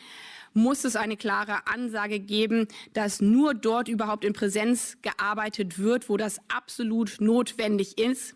muss 0.54 0.84
es 0.84 0.96
eine 0.96 1.16
klare 1.16 1.68
Ansage 1.72 2.18
geben, 2.18 2.66
dass 2.92 3.20
nur 3.20 3.54
dort 3.54 3.88
überhaupt 3.88 4.24
in 4.24 4.32
Präsenz 4.32 4.98
gearbeitet 5.00 5.78
wird, 5.78 6.08
wo 6.08 6.16
das 6.16 6.40
absolut 6.48 7.20
notwendig 7.20 7.98
ist 7.98 8.34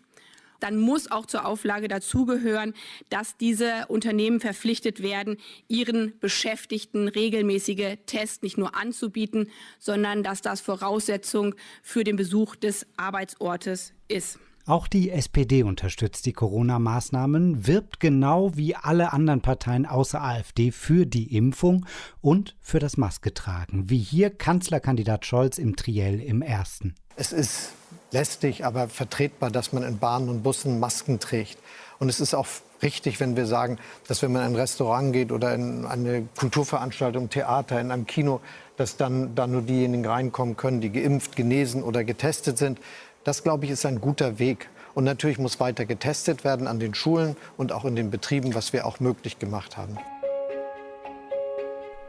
dann 0.59 0.77
muss 0.77 1.09
auch 1.09 1.25
zur 1.25 1.45
Auflage 1.45 1.87
dazugehören, 1.87 2.73
dass 3.09 3.37
diese 3.37 3.85
Unternehmen 3.87 4.39
verpflichtet 4.39 5.01
werden, 5.01 5.37
ihren 5.67 6.17
Beschäftigten 6.19 7.07
regelmäßige 7.07 7.97
Tests 8.05 8.41
nicht 8.41 8.57
nur 8.57 8.75
anzubieten, 8.75 9.49
sondern 9.79 10.23
dass 10.23 10.41
das 10.41 10.61
Voraussetzung 10.61 11.55
für 11.81 12.03
den 12.03 12.15
Besuch 12.15 12.55
des 12.55 12.85
Arbeitsortes 12.97 13.93
ist. 14.07 14.39
Auch 14.67 14.89
die 14.89 15.11
SPD 15.11 15.63
unterstützt 15.63 16.25
die 16.25 16.33
Corona-Maßnahmen, 16.33 17.67
wirbt 17.67 18.01
genau 18.01 18.57
wie 18.57 18.75
alle 18.75 19.13
anderen 19.13 19.39
Parteien 19.39 19.85
außer 19.85 20.21
AfD 20.21 20.71
für 20.71 21.05
die 21.05 21.33
Impfung 21.37 21.85
und 22.19 22.57
für 22.59 22.79
das 22.79 22.97
Masketragen, 22.97 23.89
wie 23.89 23.97
hier 23.97 24.29
Kanzlerkandidat 24.29 25.25
Scholz 25.25 25.57
im 25.57 25.77
Triell 25.77 26.19
im 26.19 26.41
ersten. 26.41 26.95
Es 27.15 27.31
ist 27.31 27.71
lästig, 28.11 28.65
aber 28.65 28.87
vertretbar, 28.87 29.51
dass 29.51 29.73
man 29.73 29.83
in 29.83 29.99
Bahnen 29.99 30.29
und 30.29 30.43
Bussen 30.43 30.79
Masken 30.79 31.19
trägt. 31.19 31.57
Und 31.99 32.09
es 32.09 32.19
ist 32.19 32.33
auch 32.33 32.47
richtig, 32.81 33.19
wenn 33.19 33.35
wir 33.35 33.45
sagen, 33.45 33.77
dass 34.07 34.21
wenn 34.21 34.31
man 34.31 34.43
in 34.43 34.53
ein 34.53 34.55
Restaurant 34.55 35.13
geht 35.13 35.31
oder 35.31 35.53
in 35.53 35.85
eine 35.85 36.27
Kulturveranstaltung, 36.37 37.29
Theater, 37.29 37.79
in 37.79 37.91
einem 37.91 38.05
Kino, 38.05 38.39
dass 38.77 38.97
dann, 38.97 39.33
dann 39.35 39.51
nur 39.51 39.63
diejenigen 39.63 40.05
reinkommen 40.05 40.55
können, 40.55 40.81
die 40.81 40.91
geimpft, 40.91 41.35
genesen 41.35 41.83
oder 41.83 42.03
getestet 42.03 42.57
sind. 42.57 42.79
Das, 43.23 43.43
glaube 43.43 43.65
ich, 43.65 43.71
ist 43.71 43.85
ein 43.85 43.99
guter 43.99 44.39
Weg. 44.39 44.69
Und 44.93 45.03
natürlich 45.03 45.37
muss 45.37 45.59
weiter 45.59 45.85
getestet 45.85 46.43
werden 46.43 46.67
an 46.67 46.79
den 46.79 46.93
Schulen 46.93 47.35
und 47.55 47.71
auch 47.71 47.85
in 47.85 47.95
den 47.95 48.09
Betrieben, 48.09 48.55
was 48.55 48.73
wir 48.73 48.85
auch 48.85 48.99
möglich 48.99 49.37
gemacht 49.37 49.77
haben. 49.77 49.97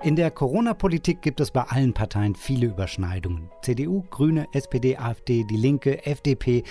In 0.01 0.15
der 0.15 0.31
Corona-Politik 0.31 1.23
gibt 1.23 1.41
es 1.41 1.51
bei 1.51 1.63
allen 1.63 1.93
Parteien 1.93 2.37
viele 2.37 2.69
Überschneidungen. 2.69 3.51
CDU, 3.63 4.05
Grüne, 4.11 4.47
SPD, 4.53 4.97
AfD, 4.97 5.43
Die 5.51 5.57
Linke, 5.57 6.07
FDP. 6.07 6.63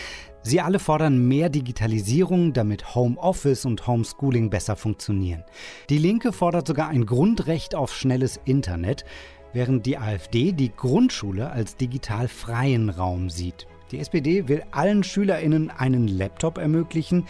Sie 0.43 0.61
alle 0.61 0.79
fordern 0.79 1.27
mehr 1.27 1.49
Digitalisierung, 1.49 2.53
damit 2.53 2.95
Homeoffice 2.95 3.65
und 3.65 3.85
Homeschooling 3.85 4.49
besser 4.49 4.77
funktionieren. 4.77 5.43
Die 5.89 5.97
Linke 5.97 6.31
fordert 6.31 6.67
sogar 6.67 6.87
ein 6.87 7.05
Grundrecht 7.05 7.75
auf 7.75 7.93
schnelles 7.93 8.39
Internet, 8.45 9.03
während 9.51 9.85
die 9.85 9.97
AfD 9.97 10.53
die 10.53 10.71
Grundschule 10.73 11.51
als 11.51 11.75
digital 11.75 12.29
freien 12.29 12.89
Raum 12.89 13.29
sieht. 13.29 13.67
Die 13.91 13.99
SPD 13.99 14.47
will 14.47 14.63
allen 14.71 15.03
Schülerinnen 15.03 15.69
einen 15.69 16.07
Laptop 16.07 16.57
ermöglichen, 16.57 17.25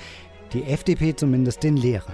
die 0.53 0.62
FDP 0.62 1.15
zumindest 1.15 1.63
den 1.63 1.75
Lehrern. 1.75 2.13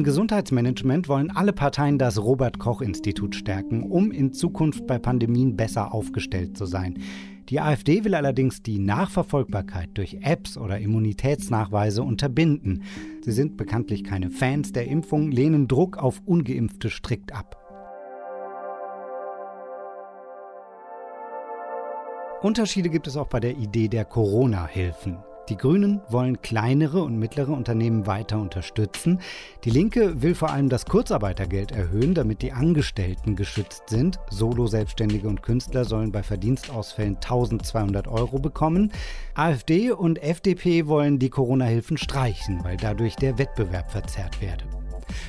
Im 0.00 0.04
Gesundheitsmanagement 0.04 1.08
wollen 1.08 1.30
alle 1.30 1.52
Parteien 1.52 1.98
das 1.98 2.18
Robert 2.18 2.58
Koch 2.58 2.80
Institut 2.80 3.34
stärken, 3.34 3.82
um 3.82 4.12
in 4.12 4.32
Zukunft 4.32 4.86
bei 4.86 4.98
Pandemien 4.98 5.56
besser 5.58 5.92
aufgestellt 5.92 6.56
zu 6.56 6.64
sein. 6.64 6.94
Die 7.50 7.60
AfD 7.60 8.02
will 8.02 8.14
allerdings 8.14 8.62
die 8.62 8.78
Nachverfolgbarkeit 8.78 9.90
durch 9.92 10.16
Apps 10.22 10.56
oder 10.56 10.78
Immunitätsnachweise 10.78 12.02
unterbinden. 12.02 12.82
Sie 13.20 13.32
sind 13.32 13.58
bekanntlich 13.58 14.02
keine 14.02 14.30
Fans 14.30 14.72
der 14.72 14.86
Impfung, 14.86 15.30
lehnen 15.30 15.68
Druck 15.68 15.98
auf 15.98 16.22
ungeimpfte 16.24 16.88
strikt 16.88 17.34
ab. 17.34 17.58
Unterschiede 22.40 22.88
gibt 22.88 23.06
es 23.06 23.18
auch 23.18 23.28
bei 23.28 23.40
der 23.40 23.58
Idee 23.58 23.88
der 23.88 24.06
Corona-Hilfen. 24.06 25.18
Die 25.50 25.56
Grünen 25.56 26.00
wollen 26.08 26.40
kleinere 26.42 27.02
und 27.02 27.18
mittlere 27.18 27.50
Unternehmen 27.50 28.06
weiter 28.06 28.38
unterstützen. 28.38 29.18
Die 29.64 29.70
Linke 29.70 30.22
will 30.22 30.36
vor 30.36 30.50
allem 30.50 30.68
das 30.68 30.86
Kurzarbeitergeld 30.86 31.72
erhöhen, 31.72 32.14
damit 32.14 32.40
die 32.42 32.52
Angestellten 32.52 33.34
geschützt 33.34 33.88
sind. 33.88 34.20
Solo-Selbstständige 34.30 35.26
und 35.26 35.42
Künstler 35.42 35.84
sollen 35.84 36.12
bei 36.12 36.22
Verdienstausfällen 36.22 37.16
1200 37.16 38.06
Euro 38.06 38.38
bekommen. 38.38 38.92
AfD 39.34 39.90
und 39.90 40.22
FDP 40.22 40.86
wollen 40.86 41.18
die 41.18 41.30
Corona-Hilfen 41.30 41.98
streichen, 41.98 42.62
weil 42.62 42.76
dadurch 42.76 43.16
der 43.16 43.36
Wettbewerb 43.36 43.90
verzerrt 43.90 44.40
werde. 44.40 44.79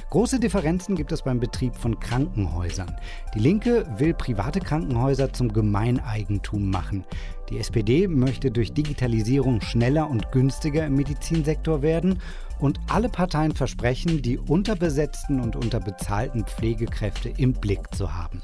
Große 0.10 0.40
Differenzen 0.40 0.96
gibt 0.96 1.12
es 1.12 1.24
beim 1.24 1.40
Betrieb 1.40 1.76
von 1.76 2.00
Krankenhäusern. 2.00 2.96
Die 3.36 3.40
Linke 3.40 3.86
will 3.98 4.14
private 4.14 4.60
Krankenhäuser 4.60 5.34
zum 5.34 5.54
Gemeineigentum 5.54 6.70
machen. 6.70 7.06
Die 7.50 7.60
SPD 7.60 8.08
möchte 8.08 8.50
durch 8.50 8.74
Digitalisierung 8.74 9.62
schneller 9.62 10.10
und 10.10 10.32
günstiger 10.32 10.86
im 10.86 10.96
Medizinsektor 10.96 11.82
werden 11.82 12.20
und 12.60 12.80
alle 12.88 13.10
Parteien 13.10 13.54
versprechen, 13.54 14.22
die 14.22 14.38
unterbesetzten 14.38 15.42
und 15.42 15.56
unterbezahlten 15.56 16.46
Pflegekräfte 16.46 17.30
im 17.38 17.54
Blick 17.54 17.94
zu 17.94 18.16
haben. 18.16 18.42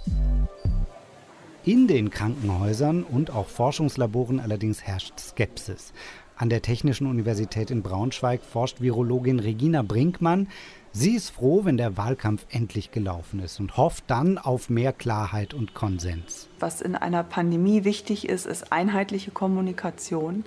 In 1.63 1.87
den 1.87 2.09
Krankenhäusern 2.09 3.03
und 3.03 3.31
auch 3.31 3.47
Forschungslaboren 3.47 4.39
allerdings 4.39 4.83
herrscht 4.83 5.19
Skepsis. 5.19 5.91
An 6.39 6.49
der 6.49 6.61
Technischen 6.61 7.07
Universität 7.07 7.71
in 7.71 7.81
Braunschweig 7.81 8.41
forscht 8.43 8.79
Virologin 8.79 9.39
Regina 9.39 9.81
Brinkmann. 9.81 10.47
Sie 10.91 11.15
ist 11.15 11.31
froh, 11.31 11.65
wenn 11.65 11.77
der 11.77 11.97
Wahlkampf 11.97 12.45
endlich 12.51 12.91
gelaufen 12.91 13.39
ist 13.39 13.59
und 13.59 13.75
hofft 13.75 14.03
dann 14.05 14.37
auf 14.37 14.69
mehr 14.69 14.93
Klarheit 14.93 15.55
und 15.55 15.73
Konsens. 15.73 16.47
Was 16.59 16.81
in 16.81 16.95
einer 16.95 17.23
Pandemie 17.23 17.85
wichtig 17.85 18.29
ist, 18.29 18.45
ist 18.45 18.71
einheitliche 18.71 19.31
Kommunikation 19.31 20.45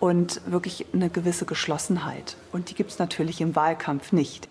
und 0.00 0.42
wirklich 0.44 0.84
eine 0.92 1.08
gewisse 1.08 1.46
Geschlossenheit. 1.46 2.36
Und 2.52 2.68
die 2.68 2.74
gibt 2.74 2.90
es 2.90 2.98
natürlich 2.98 3.40
im 3.40 3.56
Wahlkampf 3.56 4.12
nicht. 4.12 4.48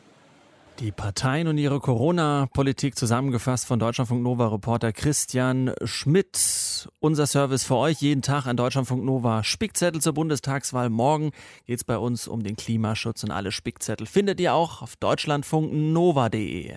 Die 0.79 0.91
Parteien 0.91 1.47
und 1.47 1.57
ihre 1.57 1.79
Corona-Politik 1.79 2.97
zusammengefasst 2.97 3.65
von 3.65 3.79
Deutschlandfunk 3.79 4.21
Nova-Reporter 4.21 4.91
Christian 4.91 5.73
Schmidt. 5.85 6.89
Unser 6.99 7.27
Service 7.27 7.63
für 7.63 7.77
euch 7.77 8.01
jeden 8.01 8.21
Tag 8.21 8.45
an 8.45 8.57
Deutschlandfunk 8.57 9.05
Nova. 9.05 9.43
Spickzettel 9.43 10.01
zur 10.01 10.13
Bundestagswahl. 10.13 10.89
Morgen 10.89 11.31
geht 11.65 11.77
es 11.77 11.85
bei 11.85 11.97
uns 11.97 12.27
um 12.27 12.43
den 12.43 12.57
Klimaschutz 12.57 13.23
und 13.23 13.31
alle 13.31 13.53
Spickzettel 13.53 14.05
findet 14.05 14.41
ihr 14.41 14.53
auch 14.53 14.81
auf 14.81 14.97
deutschlandfunknova.de. 14.97 16.73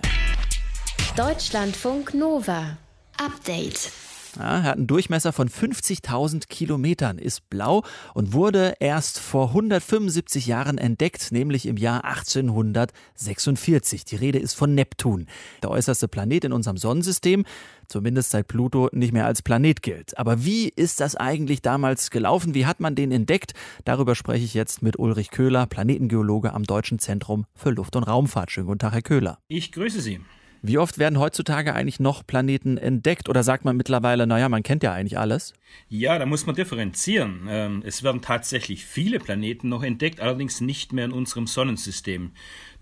Deutschlandfunk 1.16 2.14
Nova. 2.14 2.78
Update. 3.16 3.90
Ja, 4.36 4.58
er 4.58 4.62
hat 4.62 4.76
einen 4.76 4.86
Durchmesser 4.86 5.32
von 5.32 5.48
50.000 5.48 6.48
Kilometern, 6.48 7.18
ist 7.18 7.48
blau 7.50 7.82
und 8.14 8.32
wurde 8.32 8.74
erst 8.80 9.18
vor 9.18 9.48
175 9.48 10.46
Jahren 10.46 10.78
entdeckt, 10.78 11.32
nämlich 11.32 11.66
im 11.66 11.76
Jahr 11.76 12.04
1846. 12.04 14.04
Die 14.04 14.16
Rede 14.16 14.38
ist 14.38 14.54
von 14.54 14.74
Neptun, 14.74 15.26
der 15.62 15.70
äußerste 15.70 16.08
Planet 16.08 16.44
in 16.44 16.52
unserem 16.52 16.76
Sonnensystem, 16.76 17.44
zumindest 17.88 18.30
seit 18.30 18.48
Pluto 18.48 18.88
nicht 18.92 19.12
mehr 19.12 19.26
als 19.26 19.42
Planet 19.42 19.82
gilt. 19.82 20.18
Aber 20.18 20.44
wie 20.44 20.68
ist 20.68 21.00
das 21.00 21.16
eigentlich 21.16 21.62
damals 21.62 22.10
gelaufen? 22.10 22.54
Wie 22.54 22.66
hat 22.66 22.80
man 22.80 22.94
den 22.94 23.12
entdeckt? 23.12 23.54
Darüber 23.84 24.14
spreche 24.14 24.44
ich 24.44 24.54
jetzt 24.54 24.82
mit 24.82 24.98
Ulrich 24.98 25.30
Köhler, 25.30 25.66
Planetengeologe 25.66 26.52
am 26.52 26.64
Deutschen 26.64 26.98
Zentrum 26.98 27.46
für 27.54 27.70
Luft- 27.70 27.96
und 27.96 28.04
Raumfahrt. 28.04 28.50
Schönen 28.50 28.66
guten 28.66 28.80
Tag, 28.80 28.92
Herr 28.92 29.02
Köhler. 29.02 29.38
Ich 29.48 29.72
grüße 29.72 30.00
Sie. 30.00 30.20
Wie 30.62 30.78
oft 30.78 30.98
werden 30.98 31.18
heutzutage 31.18 31.74
eigentlich 31.74 32.00
noch 32.00 32.26
Planeten 32.26 32.78
entdeckt 32.78 33.28
oder 33.28 33.42
sagt 33.42 33.64
man 33.64 33.76
mittlerweile, 33.76 34.26
naja, 34.26 34.48
man 34.48 34.62
kennt 34.62 34.82
ja 34.82 34.92
eigentlich 34.92 35.18
alles? 35.18 35.52
Ja, 35.88 36.18
da 36.18 36.26
muss 36.26 36.46
man 36.46 36.56
differenzieren. 36.56 37.46
Ähm, 37.48 37.82
es 37.84 38.02
werden 38.02 38.22
tatsächlich 38.22 38.84
viele 38.84 39.20
Planeten 39.20 39.68
noch 39.68 39.82
entdeckt, 39.82 40.20
allerdings 40.20 40.60
nicht 40.60 40.92
mehr 40.92 41.04
in 41.04 41.12
unserem 41.12 41.46
Sonnensystem. 41.46 42.32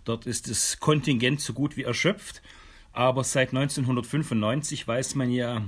Dort 0.04 0.26
ist 0.26 0.48
das 0.48 0.80
Kontingent 0.80 1.40
so 1.40 1.52
gut 1.52 1.76
wie 1.76 1.82
erschöpft. 1.82 2.42
Aber 2.92 3.24
seit 3.24 3.50
1995 3.50 4.88
weiß 4.88 5.16
man 5.16 5.30
ja, 5.30 5.62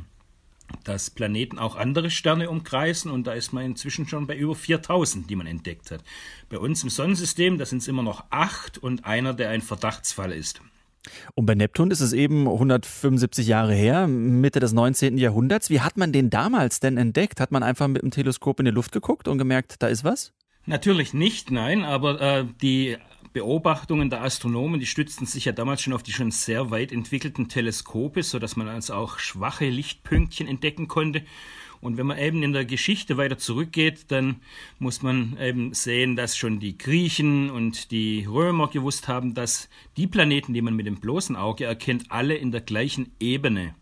dass 0.84 1.10
Planeten 1.10 1.58
auch 1.58 1.76
andere 1.76 2.10
Sterne 2.10 2.48
umkreisen 2.48 3.10
und 3.10 3.26
da 3.26 3.32
ist 3.32 3.52
man 3.52 3.64
inzwischen 3.64 4.08
schon 4.08 4.26
bei 4.26 4.36
über 4.36 4.54
4000, 4.54 5.28
die 5.28 5.36
man 5.36 5.46
entdeckt 5.46 5.90
hat. 5.90 6.02
Bei 6.48 6.58
uns 6.58 6.82
im 6.82 6.88
Sonnensystem, 6.88 7.58
da 7.58 7.66
sind 7.66 7.78
es 7.78 7.88
immer 7.88 8.02
noch 8.02 8.24
acht 8.30 8.78
und 8.78 9.04
einer, 9.04 9.34
der 9.34 9.50
ein 9.50 9.60
Verdachtsfall 9.60 10.32
ist. 10.32 10.62
Und 11.34 11.46
bei 11.46 11.54
Neptun 11.54 11.90
ist 11.90 12.00
es 12.00 12.12
eben 12.12 12.46
175 12.46 13.46
Jahre 13.46 13.74
her, 13.74 14.06
Mitte 14.06 14.60
des 14.60 14.72
19. 14.72 15.18
Jahrhunderts. 15.18 15.70
Wie 15.70 15.80
hat 15.80 15.96
man 15.96 16.12
den 16.12 16.30
damals 16.30 16.80
denn 16.80 16.96
entdeckt? 16.96 17.40
Hat 17.40 17.52
man 17.52 17.62
einfach 17.62 17.88
mit 17.88 18.02
dem 18.02 18.10
Teleskop 18.10 18.60
in 18.60 18.66
die 18.66 18.72
Luft 18.72 18.92
geguckt 18.92 19.28
und 19.28 19.38
gemerkt, 19.38 19.76
da 19.82 19.88
ist 19.88 20.04
was? 20.04 20.32
Natürlich 20.66 21.14
nicht, 21.14 21.50
nein, 21.50 21.82
aber 21.82 22.20
äh, 22.20 22.44
die 22.60 22.98
Beobachtungen 23.32 24.10
der 24.10 24.22
Astronomen, 24.22 24.80
die 24.80 24.86
stützten 24.86 25.26
sich 25.26 25.44
ja 25.44 25.52
damals 25.52 25.80
schon 25.80 25.92
auf 25.92 26.02
die 26.02 26.12
schon 26.12 26.30
sehr 26.30 26.70
weit 26.70 26.92
entwickelten 26.92 27.48
Teleskope, 27.48 28.22
sodass 28.22 28.56
man 28.56 28.68
also 28.68 28.94
auch 28.94 29.18
schwache 29.18 29.68
Lichtpünktchen 29.68 30.46
entdecken 30.48 30.88
konnte. 30.88 31.22
Und 31.80 31.96
wenn 31.96 32.06
man 32.06 32.18
eben 32.18 32.42
in 32.42 32.52
der 32.52 32.64
Geschichte 32.64 33.16
weiter 33.16 33.38
zurückgeht, 33.38 34.06
dann 34.08 34.36
muss 34.78 35.02
man 35.02 35.36
eben 35.40 35.74
sehen, 35.74 36.16
dass 36.16 36.36
schon 36.36 36.60
die 36.60 36.76
Griechen 36.76 37.50
und 37.50 37.90
die 37.90 38.24
Römer 38.24 38.68
gewusst 38.68 39.08
haben, 39.08 39.34
dass 39.34 39.68
die 39.96 40.06
Planeten, 40.06 40.54
die 40.54 40.62
man 40.62 40.74
mit 40.74 40.86
dem 40.86 41.00
bloßen 41.00 41.36
Auge 41.36 41.64
erkennt, 41.64 42.10
alle 42.10 42.34
in 42.34 42.52
der 42.52 42.60
gleichen 42.60 43.12
Ebene 43.20 43.74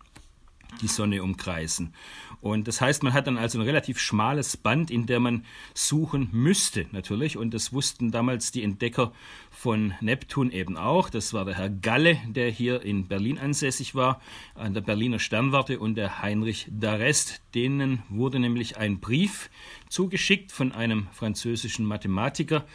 die 0.81 0.89
Sonne 0.89 1.23
umkreisen. 1.23 1.95
Und 2.41 2.69
das 2.69 2.81
heißt, 2.81 3.03
man 3.03 3.13
hat 3.13 3.27
dann 3.27 3.39
also 3.39 3.59
ein 3.59 3.65
relativ 3.65 3.99
schmales 3.99 4.57
Band, 4.57 4.91
in 4.91 5.07
der 5.07 5.21
man 5.21 5.45
suchen 5.75 6.29
müsste, 6.33 6.87
natürlich. 6.93 7.37
Und 7.37 7.55
das 7.55 7.73
wussten 7.73 8.11
damals 8.11 8.53
die 8.53 8.63
Entdecker 8.63 9.13
von 9.51 9.95
Neptun 10.01 10.51
eben 10.51 10.77
auch. 10.77 11.11
Das 11.11 11.33
war 11.33 11.45
der 11.45 11.57
Herr 11.57 11.71
Galle, 11.71 12.19
der 12.29 12.51
hier 12.51 12.83
in 12.83 13.09
Berlin 13.09 13.39
ansässig 13.39 13.95
war, 13.95 14.21
an 14.55 14.75
der 14.75 14.81
Berliner 14.83 15.19
Sternwarte, 15.19 15.79
und 15.79 15.97
der 15.97 16.23
Heinrich 16.23 16.69
Darest. 16.71 17.41
Denen 17.55 18.03
wurde 18.09 18.39
nämlich 18.39 18.77
ein 18.77 19.01
Brief 19.01 19.51
zugeschickt 19.89 20.53
von 20.53 20.73
einem 20.73 21.09
französischen 21.13 21.87
Mathematiker, 21.87 22.67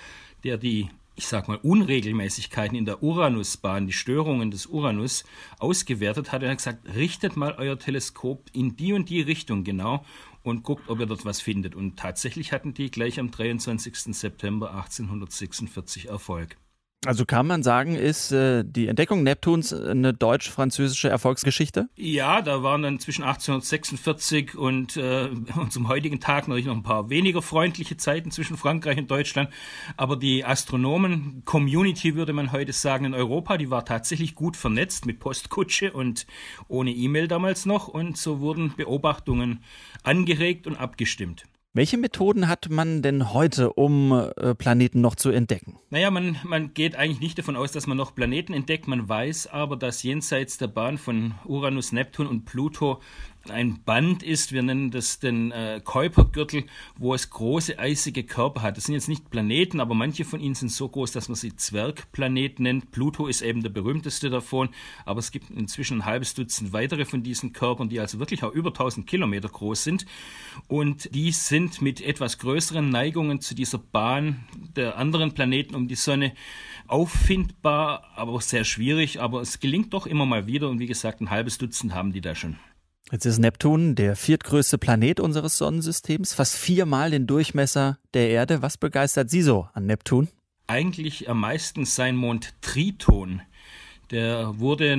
der 0.44 0.58
die 0.58 0.90
ich 1.16 1.28
sag 1.28 1.48
mal, 1.48 1.58
Unregelmäßigkeiten 1.58 2.78
in 2.78 2.86
der 2.86 3.04
Uranusbahn, 3.04 3.86
die 3.86 3.94
Störungen 3.94 4.52
des 4.52 4.66
Uranus 4.66 5.24
ausgewertet 5.60 6.32
hat. 6.32 6.44
Er 6.44 6.52
hat 6.52 6.58
gesagt, 6.58 6.96
richtet 6.96 7.36
mal 7.36 7.56
euer 7.58 7.78
Teleskop 7.78 8.50
in 8.54 8.76
die 8.76 8.94
und 8.94 9.10
die 9.10 9.22
Richtung 9.22 9.64
genau 9.64 10.06
und 10.44 10.64
guckt, 10.64 10.90
ob 10.90 11.00
ihr 11.00 11.06
dort 11.06 11.26
was 11.26 11.42
findet. 11.42 11.76
Und 11.76 11.98
tatsächlich 11.98 12.52
hatten 12.52 12.74
die 12.74 12.90
gleich 12.90 13.20
am 13.20 13.30
23. 13.30 14.16
September 14.16 14.72
1846 14.72 16.08
Erfolg. 16.08 16.58
Also 17.04 17.26
kann 17.26 17.48
man 17.48 17.64
sagen, 17.64 17.96
ist 17.96 18.32
äh, 18.32 18.64
die 18.64 18.88
Entdeckung 18.88 19.24
Neptuns 19.24 19.74
eine 19.74 20.14
deutsch-französische 20.14 21.10
Erfolgsgeschichte? 21.10 21.90
Ja, 21.96 22.44
da 22.44 22.62
waren 22.62 22.84
dann 22.84 23.00
zwischen 23.00 23.24
1846 23.24 24.56
und 24.56 24.98
äh, 24.98 25.30
unserem 25.56 25.88
heutigen 25.88 26.20
Tag 26.20 26.48
natürlich 26.48 26.68
noch 26.68 26.76
ein 26.76 26.84
paar 26.84 27.10
weniger 27.10 27.42
freundliche 27.42 27.98
Zeiten 27.98 28.30
zwischen 28.30 28.56
Frankreich 28.56 29.00
und 29.00 29.10
Deutschland. 29.10 29.50
Aber 29.98 30.16
die 30.16 30.46
Astronomen-Community, 30.46 32.14
würde 32.14 32.34
man 32.34 32.52
heute 32.52 32.72
sagen, 32.72 33.06
in 33.06 33.16
Europa, 33.16 33.58
die 33.58 33.72
war 33.72 33.84
tatsächlich 33.84 34.36
gut 34.36 34.56
vernetzt 34.56 35.08
mit 35.08 35.18
Postkutsche 35.18 35.94
und 35.94 36.28
ohne 36.68 36.92
E-Mail 36.92 37.28
damals 37.28 37.66
noch. 37.66 37.88
Und 37.88 38.16
so 38.16 38.42
wurden 38.42 38.76
Beobachtungen 38.76 39.64
angeregt 40.04 40.68
und 40.68 40.78
abgestimmt. 40.78 41.46
Welche 41.74 41.98
Methoden 41.98 42.50
hat 42.50 42.70
man 42.70 43.02
denn 43.02 43.32
heute, 43.32 43.72
um 43.72 44.12
äh, 44.12 44.54
Planeten 44.56 45.00
noch 45.00 45.16
zu 45.16 45.30
entdecken? 45.30 45.80
Naja, 45.90 46.12
man, 46.12 46.38
man 46.44 46.74
geht 46.74 46.98
eigentlich 46.98 47.22
nicht 47.22 47.38
davon 47.38 47.56
aus, 47.56 47.72
dass 47.72 47.88
man 47.88 47.96
noch 47.96 48.14
Planeten 48.14 48.52
entdeckt. 48.52 48.90
Man 48.90 49.08
weiß 49.08 49.48
aber, 49.48 49.78
dass 49.78 50.04
jenseits 50.04 50.58
der 50.58 50.68
Bahn 50.68 50.98
von 50.98 51.34
Uranus, 51.46 51.94
Neptun 51.94 52.28
und 52.28 52.44
Pluto 52.44 53.00
ein 53.50 53.84
Band 53.84 54.22
ist, 54.22 54.52
wir 54.52 54.62
nennen 54.62 54.92
das 54.92 55.20
den 55.20 55.52
äh, 55.52 55.82
Kuipergürtel, 55.84 56.66
wo 56.98 57.14
es 57.14 57.30
große 57.30 57.80
eisige 57.80 58.24
Körper 58.24 58.62
hat. 58.62 58.78
Das 58.78 58.86
sind 58.86 58.94
jetzt 58.94 59.10
nicht 59.10 59.32
Planeten, 59.32 59.80
aber 59.80 59.96
manche 59.96 60.26
von 60.26 60.40
ihnen 60.40 60.54
sind 60.54 60.72
so 60.72 60.88
groß, 60.88 61.12
dass 61.12 61.28
man 61.28 61.36
sie 61.36 61.56
Zwergplaneten 61.56 62.64
nennt. 62.64 62.92
Pluto 62.92 63.28
ist 63.28 63.42
eben 63.42 63.64
der 63.64 63.70
berühmteste 63.70 64.30
davon, 64.30 64.70
aber 65.06 65.20
es 65.20 65.32
gibt 65.32 65.50
inzwischen 65.50 66.00
ein 66.00 66.06
halbes 66.06 66.36
Dutzend 66.36 66.72
weitere 66.72 67.06
von 67.06 67.24
diesen 67.24 67.52
Körpern, 67.52 67.90
die 67.90 68.00
also 68.00 68.20
wirklich 68.20 68.44
auch 68.44 68.52
über 68.52 68.70
1000 68.70 69.08
Kilometer 69.08 69.50
groß 69.50 69.84
sind. 69.84 70.06
Und 70.68 71.14
die 71.16 71.32
sind 71.32 71.82
mit 71.82 72.02
etwas 72.02 72.38
größeren 72.38 72.90
Neigungen 72.90 73.42
zu 73.42 73.56
dieser 73.56 73.80
Bahn 73.80 74.46
der 74.76 74.98
anderen 74.98 75.34
Planeten 75.34 75.76
um 75.76 75.88
die 75.88 75.96
Sonne 75.96 76.34
auffindbar, 76.88 78.04
aber 78.16 78.40
sehr 78.42 78.66
schwierig. 78.66 79.20
Aber 79.20 79.42
es 79.42 79.60
gelingt 79.60 79.94
doch 79.94 80.06
immer 80.06 80.26
mal 80.26 80.46
wieder 80.46 80.70
und 80.70 80.80
wie 80.80 80.88
gesagt, 80.88 81.22
ein 81.22 81.30
halbes 81.32 81.58
Dutzend 81.58 81.96
haben 81.96 82.12
die 82.14 82.22
da 82.22 82.36
schon. 82.36 82.58
Jetzt 83.12 83.26
ist 83.26 83.40
Neptun 83.40 83.96
der 83.96 84.16
viertgrößte 84.16 84.78
Planet 84.78 85.20
unseres 85.20 85.58
Sonnensystems, 85.58 86.34
fast 86.34 86.56
viermal 86.56 87.12
den 87.12 87.28
Durchmesser 87.28 87.98
der 88.14 88.30
Erde. 88.30 88.62
Was 88.62 88.78
begeistert 88.78 89.30
Sie 89.30 89.42
so 89.42 89.68
an 89.74 89.86
Neptun? 89.86 90.30
Eigentlich 90.68 91.30
am 91.30 91.42
meisten 91.42 91.84
sein 91.84 92.16
Mond 92.16 92.54
Triton. 92.62 93.42
Der 94.12 94.58
wurde 94.60 94.96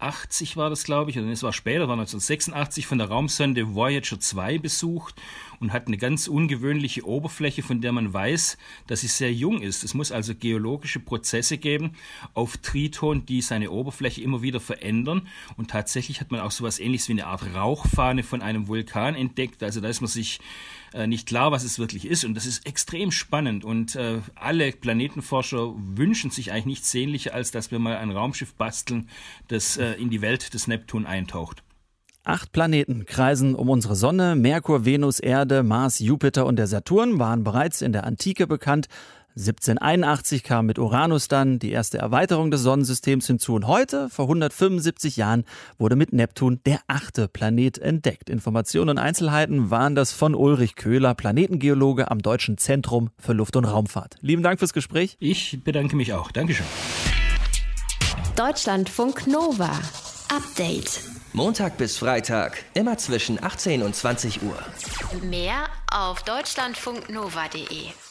1980 0.00 0.56
war 0.56 0.70
das, 0.70 0.84
glaube 0.84 1.10
ich, 1.10 1.18
oder 1.18 1.26
es 1.28 1.42
war 1.42 1.52
später, 1.52 1.88
war 1.88 1.98
1986 1.98 2.86
von 2.86 2.98
der 2.98 3.08
Raumsonde 3.08 3.74
Voyager 3.74 4.20
2 4.20 4.58
besucht 4.58 5.16
und 5.58 5.72
hat 5.72 5.88
eine 5.88 5.98
ganz 5.98 6.28
ungewöhnliche 6.28 7.04
Oberfläche, 7.04 7.64
von 7.64 7.80
der 7.80 7.90
man 7.90 8.12
weiß, 8.12 8.58
dass 8.86 9.00
sie 9.00 9.08
sehr 9.08 9.32
jung 9.32 9.60
ist. 9.60 9.82
Es 9.82 9.94
muss 9.94 10.12
also 10.12 10.36
geologische 10.36 11.00
Prozesse 11.00 11.58
geben 11.58 11.96
auf 12.34 12.58
Triton, 12.58 13.26
die 13.26 13.42
seine 13.42 13.72
Oberfläche 13.72 14.22
immer 14.22 14.40
wieder 14.40 14.60
verändern. 14.60 15.26
Und 15.56 15.70
tatsächlich 15.70 16.20
hat 16.20 16.30
man 16.30 16.40
auch 16.40 16.52
so 16.52 16.64
etwas 16.64 16.78
ähnliches 16.78 17.08
wie 17.08 17.12
eine 17.12 17.26
Art 17.26 17.42
Rauchfahne 17.54 18.22
von 18.22 18.40
einem 18.40 18.68
Vulkan 18.68 19.16
entdeckt. 19.16 19.64
Also 19.64 19.80
da 19.80 19.88
ist 19.88 20.00
man 20.00 20.08
sich 20.08 20.38
äh, 20.92 21.06
nicht 21.06 21.26
klar, 21.26 21.52
was 21.52 21.64
es 21.64 21.78
wirklich 21.78 22.06
ist. 22.06 22.24
Und 22.24 22.34
das 22.34 22.46
ist 22.46 22.66
extrem 22.66 23.10
spannend. 23.10 23.64
Und 23.64 23.96
äh, 23.96 24.20
alle 24.34 24.72
Planetenforscher 24.72 25.74
wünschen 25.76 26.30
sich 26.30 26.52
eigentlich 26.52 26.66
nichts 26.66 26.90
sehnlicher, 26.90 27.34
als 27.34 27.50
dass 27.50 27.70
wir 27.70 27.78
mal 27.78 27.96
ein 27.96 28.10
Raumschiff 28.10 28.54
basteln, 28.54 29.08
das 29.48 29.76
äh, 29.76 29.92
in 29.92 30.10
die 30.10 30.20
Welt 30.20 30.54
des 30.54 30.66
Neptun 30.66 31.06
eintaucht. 31.06 31.62
Acht 32.24 32.52
Planeten 32.52 33.06
kreisen 33.06 33.54
um 33.54 33.70
unsere 33.70 33.96
Sonne. 33.96 34.36
Merkur, 34.36 34.84
Venus, 34.84 35.18
Erde, 35.18 35.62
Mars, 35.62 35.98
Jupiter 35.98 36.44
und 36.44 36.56
der 36.56 36.66
Saturn 36.66 37.18
waren 37.18 37.42
bereits 37.42 37.80
in 37.80 37.92
der 37.92 38.04
Antike 38.04 38.46
bekannt. 38.46 38.88
1781 39.38 40.42
kam 40.42 40.66
mit 40.66 40.80
Uranus 40.80 41.28
dann 41.28 41.60
die 41.60 41.70
erste 41.70 41.98
Erweiterung 41.98 42.50
des 42.50 42.62
Sonnensystems 42.62 43.26
hinzu 43.28 43.54
und 43.54 43.68
heute, 43.68 44.08
vor 44.10 44.24
175 44.24 45.16
Jahren, 45.16 45.44
wurde 45.78 45.94
mit 45.94 46.12
Neptun 46.12 46.60
der 46.66 46.80
achte 46.88 47.28
Planet 47.28 47.78
entdeckt. 47.78 48.30
Informationen 48.30 48.90
und 48.90 48.98
Einzelheiten 48.98 49.70
waren 49.70 49.94
das 49.94 50.10
von 50.10 50.34
Ulrich 50.34 50.74
Köhler, 50.74 51.14
Planetengeologe 51.14 52.10
am 52.10 52.20
Deutschen 52.20 52.58
Zentrum 52.58 53.10
für 53.16 53.32
Luft- 53.32 53.54
und 53.54 53.64
Raumfahrt. 53.64 54.16
Lieben 54.22 54.42
Dank 54.42 54.58
fürs 54.58 54.72
Gespräch. 54.72 55.16
Ich 55.20 55.62
bedanke 55.62 55.94
mich 55.94 56.12
auch. 56.12 56.32
Dankeschön. 56.32 56.66
Deutschlandfunk 58.34 59.28
Nova. 59.28 59.70
Update. 60.34 61.00
Montag 61.32 61.76
bis 61.76 61.96
Freitag, 61.96 62.64
immer 62.74 62.98
zwischen 62.98 63.42
18 63.42 63.82
und 63.82 63.94
20 63.94 64.42
Uhr. 64.42 64.58
Mehr 65.22 65.66
auf 65.92 66.22
deutschlandfunknova.de. 66.24 68.07